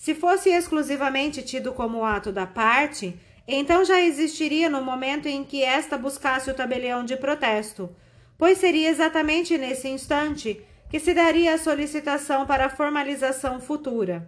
Se 0.00 0.14
fosse 0.14 0.48
exclusivamente 0.48 1.42
tido 1.42 1.74
como 1.74 2.06
ato 2.06 2.32
da 2.32 2.46
parte, 2.46 3.20
então 3.46 3.84
já 3.84 4.00
existiria 4.00 4.70
no 4.70 4.80
momento 4.80 5.28
em 5.28 5.44
que 5.44 5.62
esta 5.62 5.98
buscasse 5.98 6.50
o 6.50 6.54
tabelião 6.54 7.04
de 7.04 7.18
protesto, 7.18 7.94
pois 8.38 8.56
seria 8.56 8.88
exatamente 8.88 9.58
nesse 9.58 9.88
instante 9.88 10.64
que 10.88 10.98
se 10.98 11.12
daria 11.12 11.52
a 11.52 11.58
solicitação 11.58 12.46
para 12.46 12.64
a 12.64 12.70
formalização 12.70 13.60
futura. 13.60 14.26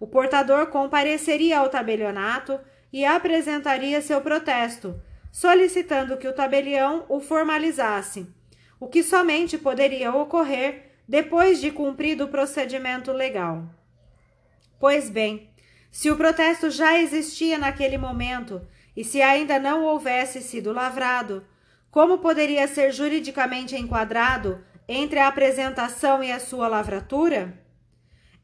O 0.00 0.06
portador 0.08 0.66
compareceria 0.66 1.60
ao 1.60 1.68
tabelionato 1.68 2.58
e 2.92 3.04
apresentaria 3.04 4.02
seu 4.02 4.20
protesto, 4.20 5.00
solicitando 5.30 6.16
que 6.16 6.26
o 6.26 6.32
tabelião 6.32 7.04
o 7.08 7.20
formalizasse, 7.20 8.26
o 8.80 8.88
que 8.88 9.04
somente 9.04 9.56
poderia 9.58 10.12
ocorrer 10.12 10.90
depois 11.08 11.60
de 11.60 11.70
cumprido 11.70 12.24
o 12.24 12.28
procedimento 12.28 13.12
legal. 13.12 13.64
Pois 14.86 15.08
bem, 15.08 15.48
se 15.90 16.10
o 16.10 16.16
protesto 16.18 16.68
já 16.68 17.00
existia 17.00 17.56
naquele 17.56 17.96
momento 17.96 18.60
e 18.94 19.02
se 19.02 19.22
ainda 19.22 19.58
não 19.58 19.82
houvesse 19.82 20.42
sido 20.42 20.74
lavrado, 20.74 21.42
como 21.90 22.18
poderia 22.18 22.68
ser 22.68 22.92
juridicamente 22.92 23.74
enquadrado 23.74 24.62
entre 24.86 25.18
a 25.18 25.26
apresentação 25.26 26.22
e 26.22 26.30
a 26.30 26.38
sua 26.38 26.68
lavratura? 26.68 27.58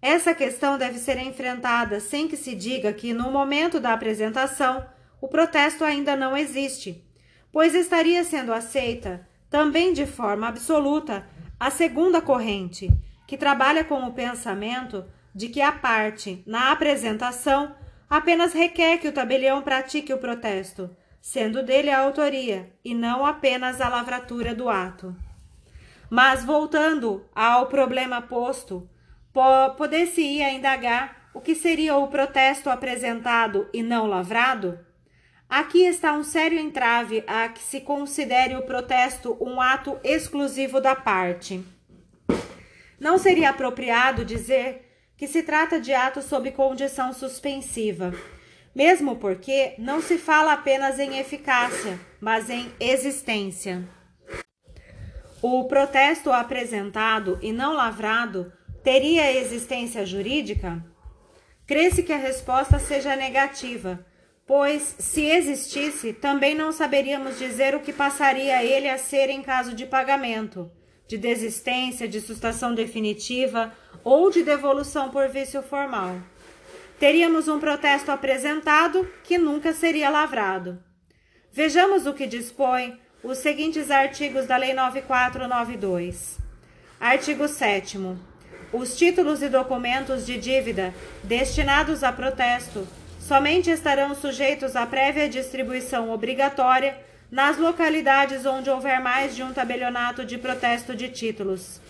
Essa 0.01 0.33
questão 0.35 0.79
deve 0.79 0.99
ser 0.99 1.19
enfrentada 1.19 2.01
sem 2.01 2.27
que 2.27 2.39
se 2.39 2.55
diga 2.55 2.91
que, 2.91 3.13
no 3.13 3.31
momento 3.31 3.79
da 3.79 3.93
apresentação, 3.93 4.83
o 5.21 5.29
protesto 5.29 5.85
ainda 5.85 6.17
não 6.17 6.35
existe, 6.35 7.05
pois 7.53 7.75
estaria 7.75 8.25
sendo 8.25 8.55
aceita, 8.55 9.29
também 9.51 9.93
de 9.93 10.07
forma 10.07 10.49
absoluta, 10.49 11.23
a 11.61 11.71
segunda 11.71 12.23
corrente, 12.23 12.89
que 13.27 13.37
trabalha 13.37 13.85
com 13.85 14.07
o 14.07 14.15
pensamento 14.15 15.05
de 15.35 15.49
que 15.49 15.61
a 15.61 15.73
parte, 15.73 16.43
na 16.47 16.73
apresentação, 16.73 17.75
apenas 18.09 18.53
requer 18.53 18.99
que 18.99 19.09
o 19.09 19.13
tabelião 19.13 19.63
pratique 19.63 20.13
o 20.13 20.19
protesto, 20.19 20.91
sendo 21.21 21.63
dele 21.63 21.91
a 21.91 22.01
autoria 22.01 22.73
e 22.85 22.95
não 22.95 23.25
apenas 23.25 23.81
a 23.81 23.89
lavratura 23.89 24.55
do 24.55 24.69
ato. 24.69 25.15
Mas 26.09 26.45
voltando 26.45 27.25
ao 27.35 27.67
problema 27.67 28.21
posto, 28.21 28.89
poder-se-ia 29.77 30.51
indagar 30.51 31.31
o 31.33 31.41
que 31.41 31.55
seria 31.55 31.97
o 31.97 32.09
protesto 32.09 32.69
apresentado 32.69 33.69
e 33.73 33.83
não 33.83 34.07
lavrado? 34.07 34.79
Aqui 35.49 35.85
está 35.85 36.13
um 36.13 36.25
sério 36.25 36.59
entrave 36.59 37.23
a 37.27 37.49
que 37.49 37.61
se 37.61 37.81
considere 37.81 38.57
o 38.57 38.63
protesto 38.63 39.37
um 39.41 39.61
ato 39.61 39.99
exclusivo 40.03 40.81
da 40.81 40.95
parte. 40.95 41.65
Não 42.99 43.19
seria 43.19 43.51
apropriado 43.51 44.25
dizer 44.25 44.90
que 45.21 45.29
se 45.29 45.43
trata 45.43 45.79
de 45.79 45.93
ato 45.93 46.23
sob 46.23 46.51
condição 46.51 47.13
suspensiva, 47.13 48.11
mesmo 48.75 49.17
porque 49.17 49.75
não 49.77 50.01
se 50.01 50.17
fala 50.17 50.55
apenas 50.55 50.99
em 50.99 51.19
eficácia, 51.19 52.01
mas 52.19 52.49
em 52.49 52.73
existência. 52.81 53.87
O 55.43 55.65
protesto 55.65 56.33
apresentado 56.33 57.39
e 57.43 57.53
não 57.53 57.75
lavrado 57.75 58.51
teria 58.83 59.31
existência 59.31 60.07
jurídica? 60.07 60.83
Crê-se 61.67 62.03
que 62.03 62.15
a 62.15 62.17
resposta 62.17 62.79
seja 62.79 63.15
negativa, 63.15 64.07
pois, 64.47 64.97
se 64.99 65.27
existisse, 65.27 66.15
também 66.15 66.55
não 66.55 66.73
saberíamos 66.73 67.39
dizer 67.39 67.75
o 67.75 67.81
que 67.81 67.93
passaria 67.93 68.65
ele 68.65 68.89
a 68.89 68.97
ser 68.97 69.29
em 69.29 69.43
caso 69.43 69.75
de 69.75 69.85
pagamento, 69.85 70.73
de 71.11 71.19
desistência, 71.19 72.07
de 72.07 72.21
sustação 72.21 72.73
definitiva 72.73 73.75
ou 74.05 74.31
de 74.31 74.45
devolução 74.45 75.11
por 75.11 75.29
vício 75.29 75.61
formal. 75.61 76.17
Teríamos 77.01 77.49
um 77.49 77.59
protesto 77.59 78.13
apresentado 78.13 79.05
que 79.25 79.37
nunca 79.37 79.73
seria 79.73 80.09
lavrado. 80.09 80.81
Vejamos 81.53 82.07
o 82.07 82.15
que 82.15 82.29
dispõe 82.29 82.97
os 83.25 83.39
seguintes 83.39 83.91
artigos 83.91 84.47
da 84.47 84.57
Lei 84.57 84.73
9492. 84.73 86.39
Artigo 87.01 87.49
7. 87.49 87.99
Os 88.73 88.97
títulos 88.97 89.43
e 89.43 89.49
documentos 89.49 90.25
de 90.25 90.39
dívida 90.39 90.95
destinados 91.25 92.05
a 92.05 92.13
protesto 92.13 92.87
somente 93.19 93.69
estarão 93.69 94.15
sujeitos 94.15 94.77
à 94.77 94.87
prévia 94.87 95.29
distribuição 95.29 96.13
obrigatória 96.13 96.97
nas 97.31 97.57
localidades 97.57 98.45
onde 98.45 98.69
houver 98.69 99.01
mais 99.01 99.37
de 99.37 99.43
um 99.43 99.53
tabelionato 99.53 100.25
de 100.25 100.37
protesto 100.37 100.97
de 100.97 101.09
títulos. 101.09 101.81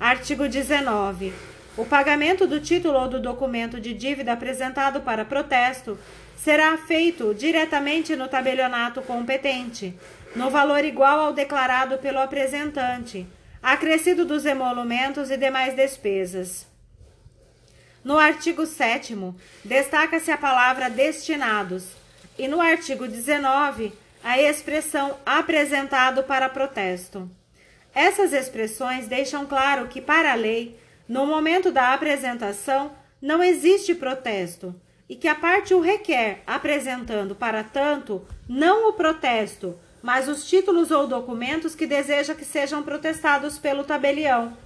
Artigo 0.00 0.48
19. 0.48 1.32
O 1.76 1.84
pagamento 1.84 2.46
do 2.46 2.58
título 2.58 2.98
ou 2.98 3.08
do 3.08 3.20
documento 3.20 3.78
de 3.78 3.92
dívida 3.92 4.32
apresentado 4.32 5.02
para 5.02 5.24
protesto 5.24 5.98
será 6.36 6.76
feito 6.76 7.34
diretamente 7.34 8.16
no 8.16 8.28
tabelionato 8.28 9.00
competente, 9.02 9.94
no 10.34 10.50
valor 10.50 10.84
igual 10.84 11.20
ao 11.20 11.32
declarado 11.32 11.98
pelo 11.98 12.18
apresentante, 12.18 13.26
acrescido 13.62 14.24
dos 14.24 14.44
emolumentos 14.44 15.30
e 15.30 15.36
demais 15.36 15.74
despesas. 15.74 16.66
No 18.02 18.18
artigo 18.18 18.66
7 18.66 19.16
destaca-se 19.64 20.30
a 20.30 20.36
palavra 20.36 20.90
destinados 20.90 21.92
e 22.36 22.48
no 22.48 22.60
artigo 22.60 23.06
19 23.06 24.01
a 24.22 24.40
expressão 24.40 25.16
apresentado 25.26 26.22
para 26.22 26.48
protesto. 26.48 27.30
Essas 27.94 28.32
expressões 28.32 29.06
deixam 29.06 29.44
claro 29.44 29.88
que 29.88 30.00
para 30.00 30.32
a 30.32 30.36
lei, 30.36 30.78
no 31.08 31.26
momento 31.26 31.70
da 31.70 31.92
apresentação, 31.92 32.92
não 33.20 33.42
existe 33.42 33.94
protesto 33.94 34.74
e 35.08 35.16
que 35.16 35.28
a 35.28 35.34
parte 35.34 35.74
o 35.74 35.80
requer, 35.80 36.42
apresentando, 36.46 37.34
para 37.34 37.62
tanto, 37.62 38.26
não 38.48 38.88
o 38.88 38.92
protesto, 38.94 39.78
mas 40.02 40.26
os 40.26 40.48
títulos 40.48 40.90
ou 40.90 41.06
documentos 41.06 41.74
que 41.74 41.86
deseja 41.86 42.34
que 42.34 42.44
sejam 42.44 42.82
protestados 42.82 43.58
pelo 43.58 43.84
tabelião. 43.84 44.56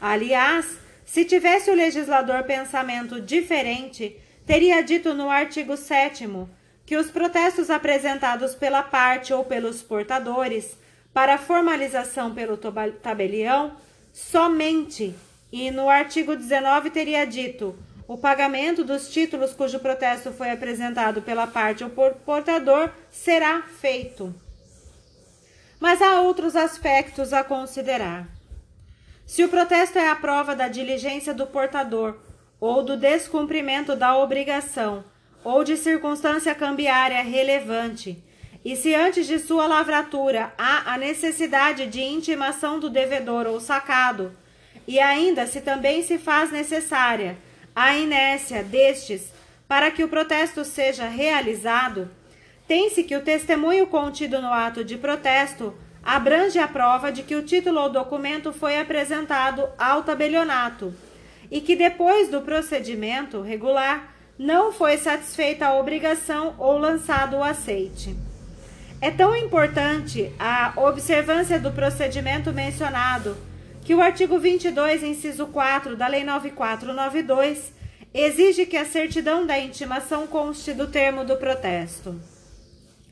Aliás, 0.00 0.78
se 1.04 1.24
tivesse 1.24 1.70
o 1.70 1.74
legislador 1.74 2.42
pensamento 2.42 3.20
diferente, 3.20 4.16
teria 4.44 4.82
dito 4.82 5.14
no 5.14 5.30
artigo 5.30 5.76
7 5.76 6.26
que 6.86 6.96
os 6.96 7.10
protestos 7.10 7.70
apresentados 7.70 8.54
pela 8.54 8.82
parte 8.82 9.32
ou 9.32 9.44
pelos 9.44 9.82
portadores 9.82 10.76
para 11.12 11.38
formalização 11.38 12.34
pelo 12.34 12.56
tabelião 13.02 13.76
somente, 14.12 15.14
e 15.50 15.70
no 15.70 15.88
artigo 15.88 16.36
19 16.36 16.90
teria 16.90 17.24
dito 17.24 17.76
o 18.06 18.18
pagamento 18.18 18.84
dos 18.84 19.08
títulos 19.08 19.54
cujo 19.54 19.78
protesto 19.78 20.30
foi 20.30 20.50
apresentado 20.50 21.22
pela 21.22 21.46
parte 21.46 21.82
ou 21.82 21.90
por 21.90 22.12
portador 22.16 22.90
será 23.10 23.62
feito. 23.62 24.34
Mas 25.80 26.02
há 26.02 26.20
outros 26.20 26.54
aspectos 26.54 27.32
a 27.32 27.42
considerar. 27.42 28.28
Se 29.26 29.42
o 29.42 29.48
protesto 29.48 29.98
é 29.98 30.08
a 30.08 30.16
prova 30.16 30.54
da 30.54 30.68
diligência 30.68 31.32
do 31.32 31.46
portador, 31.46 32.18
ou 32.60 32.82
do 32.82 32.96
descumprimento 32.96 33.96
da 33.96 34.16
obrigação, 34.16 35.04
ou 35.44 35.62
de 35.62 35.76
circunstância 35.76 36.54
cambiária 36.54 37.22
relevante, 37.22 38.18
e 38.64 38.74
se 38.74 38.94
antes 38.94 39.26
de 39.26 39.38
sua 39.38 39.66
lavratura 39.66 40.54
há 40.56 40.94
a 40.94 40.98
necessidade 40.98 41.86
de 41.86 42.00
intimação 42.00 42.80
do 42.80 42.88
devedor 42.88 43.46
ou 43.46 43.60
sacado, 43.60 44.34
e 44.88 44.98
ainda 44.98 45.46
se 45.46 45.60
também 45.60 46.02
se 46.02 46.18
faz 46.18 46.50
necessária 46.50 47.36
a 47.76 47.94
inércia 47.96 48.62
destes 48.62 49.32
para 49.68 49.90
que 49.90 50.02
o 50.02 50.08
protesto 50.08 50.64
seja 50.64 51.06
realizado, 51.06 52.10
tem-se 52.66 53.04
que 53.04 53.16
o 53.16 53.22
testemunho 53.22 53.86
contido 53.86 54.40
no 54.40 54.52
ato 54.52 54.82
de 54.82 54.96
protesto 54.96 55.74
abrange 56.02 56.58
a 56.58 56.68
prova 56.68 57.12
de 57.12 57.22
que 57.22 57.36
o 57.36 57.42
título 57.42 57.80
ou 57.80 57.90
documento 57.90 58.52
foi 58.52 58.78
apresentado 58.78 59.68
ao 59.78 60.02
tabelionato 60.02 60.94
e 61.50 61.60
que 61.60 61.76
depois 61.76 62.28
do 62.28 62.40
procedimento 62.40 63.40
regular 63.42 64.13
não 64.38 64.72
foi 64.72 64.98
satisfeita 64.98 65.66
a 65.66 65.74
obrigação 65.74 66.54
ou 66.58 66.78
lançado 66.78 67.36
o 67.36 67.42
aceite. 67.42 68.16
É 69.00 69.10
tão 69.10 69.36
importante 69.36 70.32
a 70.38 70.72
observância 70.76 71.58
do 71.58 71.70
procedimento 71.70 72.52
mencionado 72.52 73.36
que 73.84 73.94
o 73.94 74.00
artigo 74.00 74.38
22, 74.38 75.02
inciso 75.02 75.46
4 75.46 75.94
da 75.94 76.06
Lei 76.06 76.24
9492 76.24 77.72
exige 78.14 78.64
que 78.64 78.76
a 78.76 78.86
certidão 78.86 79.46
da 79.46 79.58
intimação 79.58 80.26
conste 80.26 80.72
do 80.72 80.86
termo 80.86 81.24
do 81.24 81.36
protesto. 81.36 82.18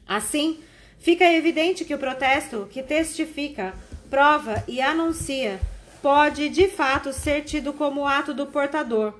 Assim, 0.06 0.60
fica 0.98 1.24
evidente 1.24 1.84
que 1.84 1.94
o 1.94 1.98
protesto 1.98 2.68
que 2.70 2.82
testifica, 2.82 3.74
prova 4.08 4.64
e 4.66 4.80
anuncia 4.80 5.60
pode 6.00 6.48
de 6.48 6.68
fato 6.68 7.12
ser 7.12 7.42
tido 7.42 7.72
como 7.72 8.06
ato 8.06 8.32
do 8.32 8.46
portador, 8.46 9.14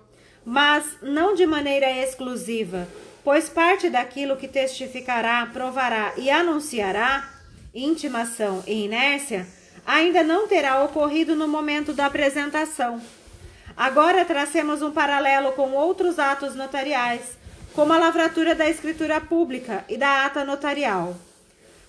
mas 0.45 0.85
não 1.01 1.35
de 1.35 1.47
maneira 1.47 1.91
exclusiva, 1.91 2.89
pois 3.25 3.49
parte 3.49 3.89
daquilo 3.89 4.37
que 4.37 4.49
testificará, 4.49 5.47
provará 5.47 6.13
e 6.17 6.31
anunciará, 6.31 7.29
intimação 7.75 8.63
e 8.67 8.85
inércia, 8.85 9.47
ainda 9.87 10.23
não 10.23 10.49
terá 10.49 10.83
ocorrido 10.83 11.35
no 11.35 11.49
momento 11.49 11.93
da 11.93 12.07
apresentação. 12.07 13.01
Agora 13.77 14.25
tracemos 14.25 14.83
um 14.83 14.91
paralelo 14.91 15.53
com 15.53 15.73
outros 15.73 16.19
atos 16.19 16.55
notariais 16.55 17.39
como 17.75 17.93
a 17.93 17.99
lavratura 17.99 18.55
da 18.55 18.69
escritura 18.69 19.21
pública 19.21 19.85
e 19.89 19.97
da 19.97 20.27
ata 20.27 20.45
notarial. 20.45 21.17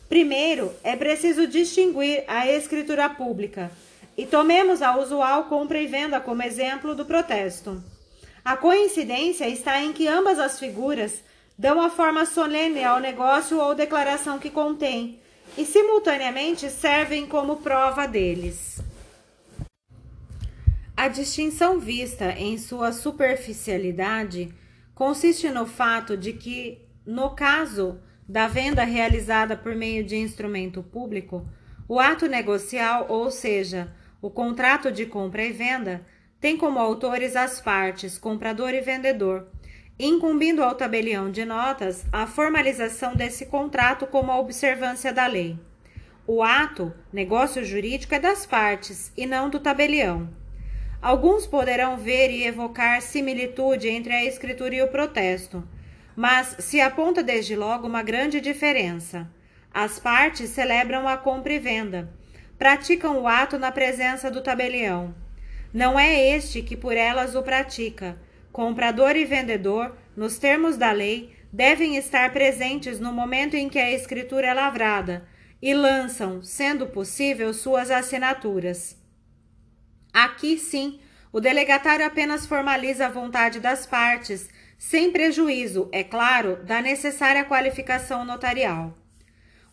Primeiro, 0.08 0.72
é 0.84 0.96
preciso 0.96 1.46
distinguir 1.48 2.24
a 2.28 2.48
escritura 2.48 3.10
pública 3.10 3.72
e 4.18 4.26
tomemos 4.26 4.82
a 4.82 4.96
usual 4.98 5.46
compra 5.46 5.80
e 5.80 5.88
venda 5.88 6.22
como 6.22 6.44
exemplo 6.44 6.96
do 6.96 7.06
protesto. 7.06 7.84
A 8.44 8.58
coincidência 8.58 9.48
está 9.48 9.82
em 9.82 9.94
que 9.94 10.08
ambas 10.08 10.38
as 10.38 10.60
figuras 10.60 11.24
dão 11.58 11.82
a 11.82 11.90
forma 11.90 12.26
solene 12.26 12.84
ao 12.84 13.00
negócio 13.00 13.58
ou 13.58 13.74
declaração 13.74 14.38
que 14.38 14.50
contém 14.50 15.20
e 15.58 15.66
simultaneamente 15.66 16.70
servem 16.70 17.26
como 17.26 17.58
prova 17.58 18.06
deles. 18.06 18.82
A 20.96 21.08
distinção 21.08 21.80
vista 21.80 22.32
em 22.32 22.58
sua 22.58 22.92
superficialidade 22.92 24.54
consiste 24.94 25.50
no 25.50 25.66
fato 25.66 26.18
de 26.18 26.34
que, 26.34 26.82
no 27.06 27.32
caso 27.32 28.00
da 28.28 28.48
venda 28.48 28.84
realizada 28.84 29.56
por 29.56 29.74
meio 29.74 30.04
de 30.04 30.18
instrumento 30.18 30.84
público, 30.84 31.48
o 31.88 32.00
ato 32.00 32.28
negocial, 32.28 33.06
ou 33.10 33.32
seja, 33.32 33.94
o 34.22 34.30
contrato 34.30 34.92
de 34.92 35.06
compra 35.06 35.44
e 35.44 35.52
venda, 35.52 36.06
tem 36.44 36.58
como 36.58 36.78
autores 36.78 37.38
as 37.38 37.62
partes, 37.62 38.18
comprador 38.18 38.74
e 38.74 38.82
vendedor, 38.82 39.48
incumbindo 39.98 40.62
ao 40.62 40.76
tabelião 40.76 41.32
de 41.32 41.46
notas 41.46 42.04
a 42.12 42.28
formalização 42.28 43.16
desse 43.16 43.46
contrato 43.46 44.06
como 44.06 44.30
a 44.30 44.38
observância 44.38 45.14
da 45.14 45.26
lei. 45.26 45.58
O 46.28 46.44
ato, 46.44 46.94
negócio 47.14 47.64
jurídico, 47.64 48.14
é 48.14 48.20
das 48.20 48.46
partes 48.46 49.10
e 49.16 49.26
não 49.26 49.50
do 49.50 49.58
tabelião. 49.58 50.28
Alguns 51.02 51.48
poderão 51.48 51.96
ver 51.96 52.30
e 52.30 52.44
evocar 52.44 53.02
similitude 53.02 53.88
entre 53.88 54.12
a 54.12 54.26
escritura 54.26 54.76
e 54.76 54.82
o 54.82 54.90
protesto, 54.90 55.66
mas 56.14 56.58
se 56.60 56.82
aponta 56.82 57.24
desde 57.24 57.56
logo 57.56 57.88
uma 57.88 58.04
grande 58.04 58.42
diferença. 58.42 59.32
As 59.74 59.98
partes 59.98 60.50
celebram 60.50 61.08
a 61.08 61.16
compra 61.16 61.54
e 61.54 61.60
venda, 61.60 62.12
praticam 62.60 63.22
o 63.22 63.30
ato 63.30 63.58
na 63.58 63.72
presença 63.72 64.30
do 64.30 64.42
tabelião. 64.42 65.23
Não 65.74 66.00
é 66.00 66.36
este 66.36 66.62
que 66.62 66.78
por 66.78 66.96
elas 66.96 67.34
o 67.36 67.42
pratica. 67.42 68.18
Comprador 68.52 69.16
e 69.16 69.26
vendedor, 69.26 69.98
nos 70.16 70.38
termos 70.38 70.78
da 70.78 70.92
lei, 70.92 71.36
devem 71.52 71.98
estar 71.98 72.32
presentes 72.32 73.00
no 73.00 73.12
momento 73.12 73.56
em 73.56 73.68
que 73.68 73.80
a 73.80 73.92
escritura 73.92 74.48
é 74.48 74.54
lavrada 74.54 75.28
e 75.60 75.74
lançam, 75.74 76.44
sendo 76.44 76.86
possível, 76.88 77.54
suas 77.54 77.90
assinaturas. 77.90 78.96
Aqui 80.14 80.60
sim, 80.60 81.00
O 81.36 81.40
delegatário 81.40 82.06
apenas 82.06 82.46
formaliza 82.46 83.08
a 83.08 83.10
vontade 83.10 83.60
das 83.60 83.88
partes, 83.88 84.48
sem 84.78 85.12
prejuízo, 85.12 85.90
é 85.92 86.04
claro, 86.04 86.58
da 86.64 86.80
necessária 86.80 87.44
qualificação 87.44 88.24
notarial. 88.24 88.96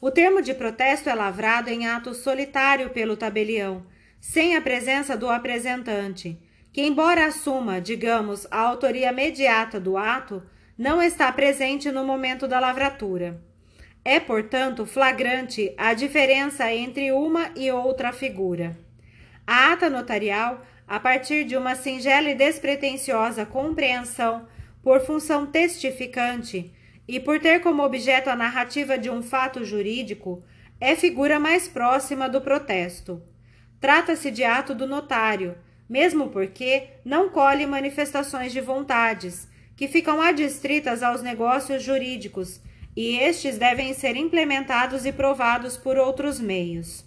O 0.01 0.11
termo 0.11 0.41
de 0.41 0.55
protesto 0.55 1.11
é 1.11 1.15
lavrado 1.15 1.69
em 1.69 1.87
ato 1.87 2.15
solitário 2.15 2.89
pelo 2.89 3.15
tabelião, 3.15 3.85
sem 4.21 4.55
a 4.55 4.61
presença 4.61 5.17
do 5.17 5.29
apresentante, 5.29 6.39
que, 6.73 6.83
embora 6.83 7.27
assuma, 7.27 7.81
digamos, 7.81 8.47
a 8.51 8.61
autoria 8.61 9.11
imediata 9.11 9.81
do 9.81 9.97
ato, 9.97 10.43
não 10.79 11.03
está 11.03 11.33
presente 11.33 11.91
no 11.91 12.05
momento 12.05 12.47
da 12.47 12.61
lavratura. 12.61 13.43
É, 14.05 14.21
portanto, 14.21 14.87
flagrante 14.87 15.75
a 15.77 15.93
diferença 15.95 16.73
entre 16.73 17.11
uma 17.13 17.51
e 17.57 17.71
outra 17.71 18.13
figura. 18.13 18.79
A 19.47 19.73
ata 19.73 19.91
notarial 19.91 20.65
a 20.87 20.99
partir 20.99 21.45
de 21.45 21.57
uma 21.57 21.77
singela 21.77 22.31
e 22.31 22.35
despretensiosa 22.35 23.47
compreensão 23.47 24.49
por 24.83 25.01
função 25.01 25.47
testificante 25.47 26.73
e 27.07 27.21
por 27.21 27.39
ter 27.39 27.61
como 27.61 27.85
objeto 27.85 28.29
a 28.29 28.35
narrativa 28.35 28.99
de 28.99 29.09
um 29.09 29.23
fato 29.23 29.65
jurídico, 29.65 30.43
é 30.81 30.97
figura 30.97 31.39
mais 31.39 31.69
próxima 31.69 32.29
do 32.29 32.41
protesto. 32.41 33.23
Trata-se 33.81 34.31
de 34.31 34.45
ato 34.45 34.75
do 34.75 34.87
notário, 34.87 35.57
mesmo 35.89 36.29
porque 36.29 36.89
não 37.05 37.31
colhe 37.31 37.67
manifestações 37.67 38.53
de 38.53 38.61
vontades, 38.61 39.49
que 39.75 39.89
ficam 39.89 40.21
adstritas 40.21 41.03
aos 41.03 41.23
negócios 41.23 41.83
jurídicos, 41.83 42.61
e 42.95 43.17
estes 43.17 43.57
devem 43.57 43.95
ser 43.95 44.17
implementados 44.17 45.07
e 45.07 45.13
provados 45.13 45.77
por 45.77 45.97
outros 45.97 46.39
meios. 46.39 47.05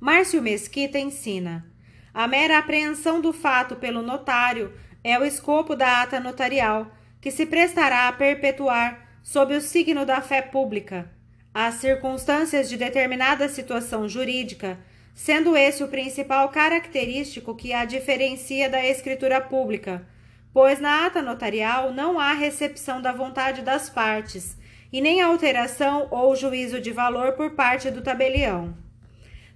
Márcio 0.00 0.42
Mesquita 0.42 0.98
ensina. 0.98 1.64
A 2.12 2.26
mera 2.26 2.58
apreensão 2.58 3.20
do 3.20 3.32
fato 3.32 3.76
pelo 3.76 4.02
notário 4.02 4.72
é 5.04 5.18
o 5.18 5.24
escopo 5.24 5.76
da 5.76 6.02
ata 6.02 6.18
notarial, 6.18 6.90
que 7.20 7.30
se 7.30 7.46
prestará 7.46 8.08
a 8.08 8.12
perpetuar, 8.12 9.20
sob 9.22 9.54
o 9.54 9.60
signo 9.60 10.04
da 10.04 10.20
fé 10.20 10.40
pública, 10.42 11.10
as 11.52 11.74
circunstâncias 11.74 12.68
de 12.68 12.76
determinada 12.76 13.48
situação 13.48 14.08
jurídica, 14.08 14.78
sendo 15.16 15.56
esse 15.56 15.82
o 15.82 15.88
principal 15.88 16.50
característico 16.50 17.54
que 17.56 17.72
a 17.72 17.86
diferencia 17.86 18.68
da 18.68 18.86
escritura 18.86 19.40
pública, 19.40 20.06
pois 20.52 20.78
na 20.78 21.06
ata 21.06 21.22
notarial 21.22 21.90
não 21.90 22.20
há 22.20 22.34
recepção 22.34 23.00
da 23.00 23.12
vontade 23.12 23.62
das 23.62 23.88
partes 23.88 24.58
e 24.92 25.00
nem 25.00 25.22
alteração 25.22 26.06
ou 26.10 26.36
juízo 26.36 26.78
de 26.78 26.92
valor 26.92 27.32
por 27.32 27.52
parte 27.52 27.90
do 27.90 28.02
tabelião. 28.02 28.76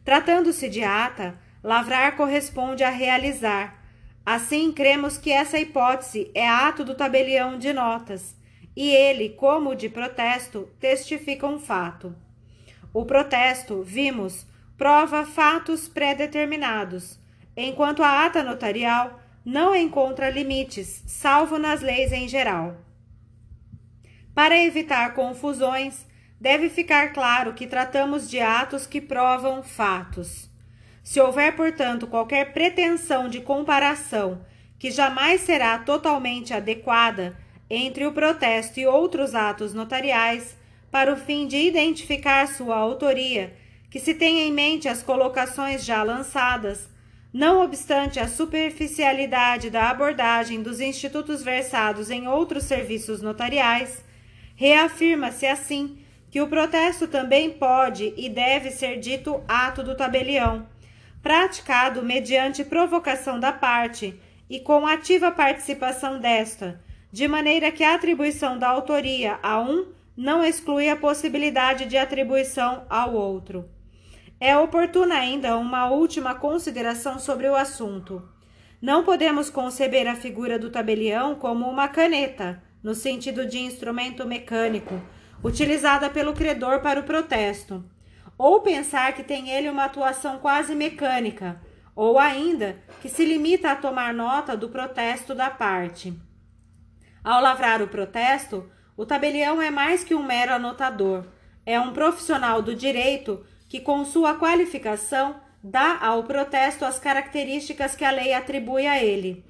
Tratando-se 0.03 0.67
de 0.67 0.83
ata, 0.83 1.39
Lavrar 1.63 2.17
corresponde 2.17 2.83
a 2.83 2.89
realizar. 2.89 3.85
Assim, 4.25 4.73
cremos 4.73 5.19
que 5.19 5.31
essa 5.31 5.59
hipótese 5.59 6.31
é 6.35 6.49
ato 6.49 6.83
do 6.83 6.95
tabelião 6.95 7.59
de 7.59 7.71
notas, 7.71 8.35
e 8.75 8.89
ele, 8.89 9.29
como 9.29 9.75
de 9.75 9.91
protesto, 9.91 10.71
testifica 10.81 11.47
um 11.47 11.59
fato. 11.59 12.17
O 12.95 13.05
protesto, 13.05 13.83
vimos, 13.83 14.47
prova 14.81 15.27
fatos 15.27 15.87
pré-determinados, 15.89 17.21
enquanto 17.55 18.03
a 18.03 18.25
ata 18.25 18.43
notarial 18.43 19.21
não 19.45 19.77
encontra 19.77 20.31
limites, 20.31 21.05
salvo 21.07 21.59
nas 21.59 21.83
leis 21.83 22.13
em 22.13 22.27
geral. 22.27 22.79
Para 24.35 24.59
evitar 24.59 25.13
confusões, 25.13 26.07
deve 26.41 26.71
ficar 26.71 27.13
claro 27.13 27.53
que 27.53 27.67
tratamos 27.67 28.31
de 28.31 28.41
atos 28.41 28.87
que 28.87 29.03
provam 29.03 29.63
fatos. 29.63 30.49
Se 31.05 31.21
houver, 31.21 31.55
portanto, 31.55 32.07
qualquer 32.07 32.55
pretensão 32.55 33.29
de 33.29 33.43
comparação 33.43 34.41
que 34.79 34.91
jamais 34.91 35.43
será 35.43 35.77
totalmente 35.77 36.55
adequada 36.55 37.37
entre 37.69 38.07
o 38.07 38.13
protesto 38.13 38.81
e 38.81 38.87
outros 38.87 39.35
atos 39.35 39.75
notariais, 39.75 40.57
para 40.91 41.13
o 41.13 41.17
fim 41.19 41.47
de 41.47 41.59
identificar 41.59 42.49
sua 42.49 42.77
autoria, 42.77 43.60
que 43.91 43.99
se 44.01 44.15
tenha 44.15 44.45
em 44.45 44.53
mente 44.53 44.89
as 44.89 45.03
colocações 45.03 45.85
já 45.85 46.03
lançadas, 46.03 46.89
não 47.33 47.63
obstante 47.63 48.19
a 48.19 48.29
superficialidade 48.29 49.69
da 49.69 49.91
abordagem 49.91 50.63
dos 50.63 50.81
institutos 50.81 51.43
versados 51.43 52.11
em 52.11 52.27
outros 52.27 52.65
serviços 52.65 53.21
notariais, 53.21 54.03
reafirma-se 54.55 55.47
assim 55.47 55.99
que 56.31 56.41
o 56.41 56.49
protesto 56.49 57.09
também 57.09 57.51
pode 57.51 58.15
e 58.17 58.29
deve 58.29 58.71
ser 58.71 58.99
dito 58.99 59.43
ato 59.49 59.83
do 59.83 59.97
tabelião 59.97 60.67
praticado 61.23 62.03
mediante 62.03 62.65
provocação 62.65 63.39
da 63.39 63.53
parte 63.53 64.19
e 64.49 64.59
com 64.59 64.87
ativa 64.87 65.31
participação 65.31 66.19
desta, 66.19 66.81
de 67.13 67.29
maneira 67.29 67.71
que 67.71 67.85
a 67.85 67.95
atribuição 67.95 68.59
da 68.59 68.69
autoria 68.69 69.39
a 69.43 69.61
um 69.61 69.89
não 70.17 70.45
exclui 70.45 70.89
a 70.89 70.97
possibilidade 70.97 71.87
de 71.87 71.97
atribuição 71.97 72.85
ao 72.89 73.15
outro. 73.15 73.69
É 74.41 74.57
oportuna 74.57 75.17
ainda 75.17 75.57
uma 75.57 75.91
última 75.91 76.35
consideração 76.35 77.19
sobre 77.19 77.47
o 77.49 77.55
assunto. 77.55 78.27
Não 78.81 79.05
podemos 79.05 79.51
conceber 79.51 80.09
a 80.09 80.17
figura 80.17 80.59
do 80.59 80.71
tabelião 80.71 81.35
como 81.35 81.69
uma 81.69 81.87
caneta, 81.87 82.63
no 82.83 82.95
sentido 82.95 83.45
de 83.45 83.59
instrumento 83.59 84.27
mecânico, 84.27 84.99
utilizada 85.45 86.09
pelo 86.09 86.33
credor 86.33 86.81
para 86.81 86.99
o 86.99 87.05
protesto 87.05 87.85
ou 88.43 88.63
pensar 88.63 89.13
que 89.13 89.23
tem 89.23 89.51
ele 89.51 89.69
uma 89.69 89.85
atuação 89.85 90.39
quase 90.39 90.75
mecânica, 90.75 91.61
ou 91.95 92.19
ainda 92.19 92.79
que 93.03 93.09
se 93.11 93.23
limita 93.23 93.71
a 93.71 93.77
tomar 93.77 94.15
nota 94.15 94.57
do 94.57 94.71
protesto 94.71 95.35
da 95.35 95.51
parte. 95.51 96.19
Ao 97.23 97.43
lavrar 97.43 97.83
o 97.83 97.89
protesto, 97.89 98.67
o 98.97 99.05
tabelião 99.05 99.61
é 99.61 99.71
mais 99.71 100.03
que 100.03 100.15
um 100.15 100.23
mero 100.23 100.55
anotador, 100.55 101.27
é 101.67 101.79
um 101.79 101.93
profissional 101.93 102.63
do 102.63 102.75
direito 102.75 103.45
que, 103.71 103.81
com 103.81 104.05
sua 104.05 104.35
qualificação, 104.35 105.37
dá 105.63 105.97
ao 106.01 106.25
protesto 106.25 106.85
as 106.85 106.99
características 106.99 107.95
que 107.95 108.05
a 108.05 108.11
lei 108.11 108.35
atribui 108.35 108.85
a 108.85 109.01
ele. 109.01 109.45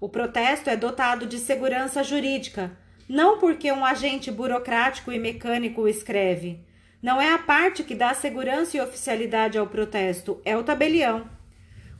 O 0.00 0.08
protesto 0.08 0.68
é 0.68 0.76
dotado 0.76 1.24
de 1.24 1.38
segurança 1.38 2.02
jurídica, 2.02 2.76
não 3.08 3.38
porque 3.38 3.70
um 3.70 3.84
agente 3.84 4.28
burocrático 4.28 5.12
e 5.12 5.20
mecânico 5.20 5.82
o 5.82 5.88
escreve, 5.88 6.58
não 7.00 7.20
é 7.20 7.32
a 7.32 7.38
parte 7.38 7.84
que 7.84 7.94
dá 7.94 8.12
segurança 8.12 8.76
e 8.76 8.80
oficialidade 8.80 9.56
ao 9.56 9.68
protesto, 9.68 10.40
é 10.44 10.56
o 10.56 10.64
tabelião. 10.64 11.30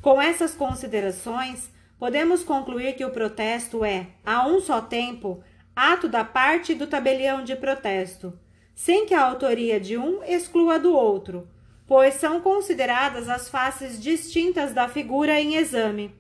Com 0.03 0.21
essas 0.21 0.53
considerações, 0.53 1.71
podemos 2.01 2.43
concluir 2.43 2.95
que 2.97 3.05
o 3.05 3.11
protesto 3.11 3.85
é, 3.85 4.09
a 4.27 4.45
um 4.45 4.61
só 4.61 4.81
tempo, 4.81 5.41
ato 5.77 6.09
da 6.09 6.25
parte 6.25 6.75
do 6.75 6.89
tabelião 6.89 7.45
de 7.45 7.55
protesto, 7.55 8.37
sem 8.75 9.07
que 9.07 9.15
a 9.15 9.23
autoria 9.23 9.79
de 9.79 9.97
um 9.97 10.25
exclua 10.25 10.81
do 10.81 10.93
outro, 10.93 11.47
pois 11.91 12.15
são 12.15 12.41
consideradas 12.41 13.29
as 13.29 13.49
faces 13.49 14.01
distintas 14.01 14.73
da 14.73 14.87
figura 14.87 15.41
em 15.41 15.57
exame, 15.57 16.15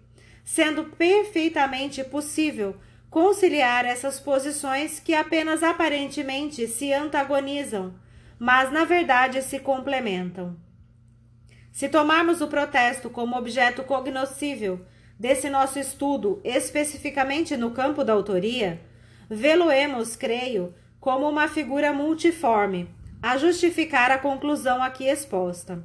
sendo 0.44 0.86
perfeitamente 0.86 2.02
possível 2.02 2.74
conciliar 3.08 3.84
essas 3.84 4.18
posições 4.18 4.98
que 4.98 5.14
apenas 5.14 5.62
aparentemente 5.62 6.66
se 6.66 6.92
antagonizam 6.92 7.94
mas 8.36 8.72
na 8.72 8.84
verdade 8.84 9.42
se 9.42 9.60
complementam. 9.60 10.56
Se 11.70 11.88
tomarmos 11.88 12.40
o 12.40 12.48
protesto 12.48 13.08
como 13.08 13.36
objeto 13.36 13.84
cognoscível 13.84 14.84
desse 15.16 15.48
nosso 15.48 15.78
estudo, 15.78 16.40
especificamente 16.42 17.56
no 17.56 17.70
campo 17.70 18.02
da 18.02 18.12
autoria, 18.12 18.80
vê-lo-emos, 19.28 20.16
creio, 20.16 20.74
como 20.98 21.28
uma 21.28 21.46
figura 21.46 21.92
multiforme, 21.92 22.88
a 23.22 23.36
justificar 23.36 24.10
a 24.10 24.18
conclusão 24.18 24.82
aqui 24.82 25.04
exposta. 25.04 25.84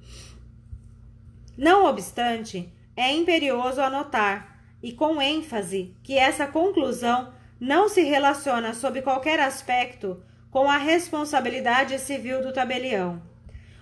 Não 1.57 1.83
obstante, 1.83 2.71
é 2.95 3.11
imperioso 3.11 3.81
anotar, 3.81 4.57
e 4.81 4.93
com 4.93 5.21
ênfase 5.21 5.93
que 6.01 6.17
essa 6.17 6.47
conclusão 6.47 7.33
não 7.59 7.89
se 7.89 8.03
relaciona 8.03 8.73
sob 8.73 9.01
qualquer 9.01 9.37
aspecto 9.41 10.23
com 10.49 10.69
a 10.69 10.77
responsabilidade 10.77 11.99
civil 11.99 12.41
do 12.41 12.53
tabelião. 12.53 13.21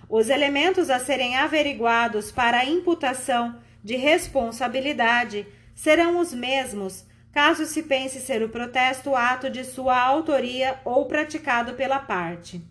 Os 0.08 0.28
elementos 0.28 0.90
a 0.90 0.98
serem 0.98 1.36
averiguados 1.36 2.30
para 2.30 2.58
a 2.58 2.64
imputação 2.64 3.58
de 3.82 3.96
responsabilidade 3.96 5.46
serão 5.74 6.18
os 6.18 6.32
mesmos, 6.32 7.04
caso 7.32 7.64
se 7.66 7.82
pense 7.82 8.20
ser 8.20 8.42
o 8.42 8.48
protesto 8.48 9.16
ato 9.16 9.48
de 9.48 9.64
sua 9.64 9.98
autoria 9.98 10.78
ou 10.84 11.06
praticado 11.06 11.74
pela 11.74 11.98
parte. 11.98 12.62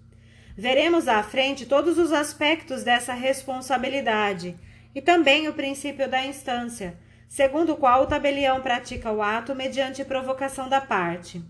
Veremos 0.55 1.07
à 1.07 1.23
frente 1.23 1.65
todos 1.65 1.97
os 1.97 2.11
aspectos 2.11 2.83
dessa 2.83 3.13
responsabilidade 3.13 4.55
e 4.93 5.01
também 5.01 5.47
o 5.47 5.53
princípio 5.53 6.07
da 6.07 6.23
instância, 6.25 6.97
segundo 7.27 7.73
o 7.73 7.77
qual 7.77 8.03
o 8.03 8.07
tabelião 8.07 8.61
pratica 8.61 9.11
o 9.11 9.21
ato 9.21 9.55
mediante 9.55 10.03
provocação 10.03 10.67
da 10.69 10.81
parte. 10.81 11.41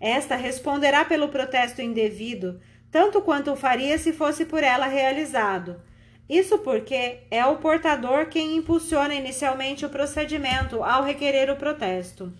Esta 0.00 0.34
responderá 0.34 1.04
pelo 1.04 1.28
protesto 1.28 1.80
indevido, 1.80 2.60
tanto 2.92 3.22
quanto 3.22 3.50
o 3.50 3.56
faria 3.56 3.96
se 3.96 4.12
fosse 4.12 4.44
por 4.44 4.62
ela 4.62 4.86
realizado. 4.86 5.80
Isso 6.28 6.58
porque 6.58 7.20
é 7.30 7.44
o 7.46 7.56
portador 7.56 8.26
quem 8.26 8.56
impulsiona 8.56 9.14
inicialmente 9.14 9.84
o 9.84 9.88
procedimento 9.88 10.84
ao 10.84 11.02
requerer 11.02 11.50
o 11.50 11.56
protesto. 11.56 12.32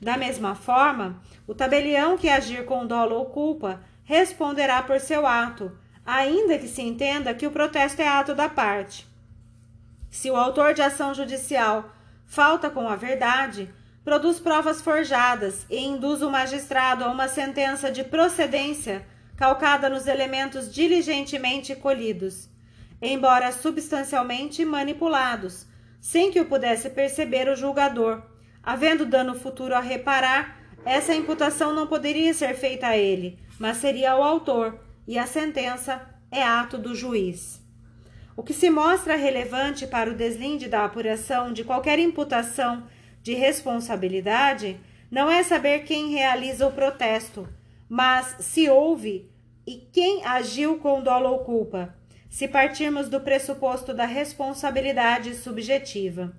Da 0.00 0.16
mesma 0.16 0.54
forma, 0.54 1.20
o 1.46 1.54
tabelião 1.54 2.16
que 2.16 2.28
agir 2.28 2.64
com 2.64 2.86
dolo 2.86 3.16
ou 3.16 3.26
culpa 3.26 3.80
responderá 4.04 4.82
por 4.82 5.00
seu 5.00 5.26
ato, 5.26 5.76
ainda 6.06 6.56
que 6.56 6.68
se 6.68 6.80
entenda 6.80 7.34
que 7.34 7.46
o 7.46 7.50
protesto 7.50 8.00
é 8.00 8.08
ato 8.08 8.34
da 8.34 8.48
parte. 8.48 9.04
Se 10.08 10.30
o 10.30 10.36
autor 10.36 10.74
de 10.74 10.80
ação 10.80 11.12
judicial 11.12 11.92
falta 12.24 12.70
com 12.70 12.88
a 12.88 12.94
verdade, 12.94 13.68
produz 14.04 14.38
provas 14.38 14.80
forjadas 14.80 15.66
e 15.68 15.84
induz 15.84 16.22
o 16.22 16.30
magistrado 16.30 17.04
a 17.04 17.08
uma 17.08 17.26
sentença 17.26 17.90
de 17.90 18.04
procedência 18.04 19.04
calcada 19.38 19.88
nos 19.88 20.08
elementos 20.08 20.74
diligentemente 20.74 21.76
colhidos, 21.76 22.50
embora 23.00 23.52
substancialmente 23.52 24.64
manipulados, 24.64 25.64
sem 26.00 26.32
que 26.32 26.40
o 26.40 26.46
pudesse 26.46 26.90
perceber 26.90 27.48
o 27.48 27.54
julgador. 27.54 28.20
Havendo 28.60 29.06
dano 29.06 29.36
futuro 29.36 29.76
a 29.76 29.80
reparar, 29.80 30.58
essa 30.84 31.14
imputação 31.14 31.72
não 31.72 31.86
poderia 31.86 32.34
ser 32.34 32.52
feita 32.54 32.88
a 32.88 32.96
ele, 32.96 33.38
mas 33.60 33.76
seria 33.76 34.10
ao 34.10 34.24
autor, 34.24 34.80
e 35.06 35.16
a 35.16 35.24
sentença 35.24 36.02
é 36.32 36.42
ato 36.42 36.76
do 36.76 36.92
juiz. 36.92 37.62
O 38.36 38.42
que 38.42 38.52
se 38.52 38.68
mostra 38.68 39.14
relevante 39.14 39.86
para 39.86 40.10
o 40.10 40.14
deslinde 40.14 40.68
da 40.68 40.84
apuração 40.84 41.52
de 41.52 41.62
qualquer 41.62 42.00
imputação 42.00 42.88
de 43.22 43.34
responsabilidade 43.34 44.80
não 45.08 45.30
é 45.30 45.44
saber 45.44 45.84
quem 45.84 46.10
realiza 46.10 46.66
o 46.66 46.72
protesto, 46.72 47.48
mas 47.88 48.36
se 48.40 48.68
houve 48.68 49.30
e 49.66 49.76
quem 49.92 50.24
agiu 50.24 50.78
com 50.78 51.02
dolo 51.02 51.30
ou 51.30 51.38
culpa, 51.40 51.94
se 52.28 52.48
partirmos 52.48 53.08
do 53.08 53.20
pressuposto 53.20 53.94
da 53.94 54.04
responsabilidade 54.04 55.34
subjetiva. 55.34 56.36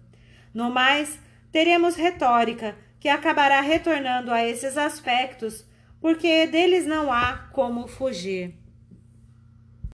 No 0.54 0.70
mais, 0.70 1.20
teremos 1.52 1.96
retórica, 1.96 2.76
que 3.00 3.08
acabará 3.08 3.62
retornando 3.62 4.32
a 4.32 4.46
esses 4.46 4.78
aspectos 4.78 5.66
porque 6.02 6.48
deles 6.48 6.86
não 6.86 7.12
há 7.12 7.50
como 7.52 7.88
fugir. 7.88 8.59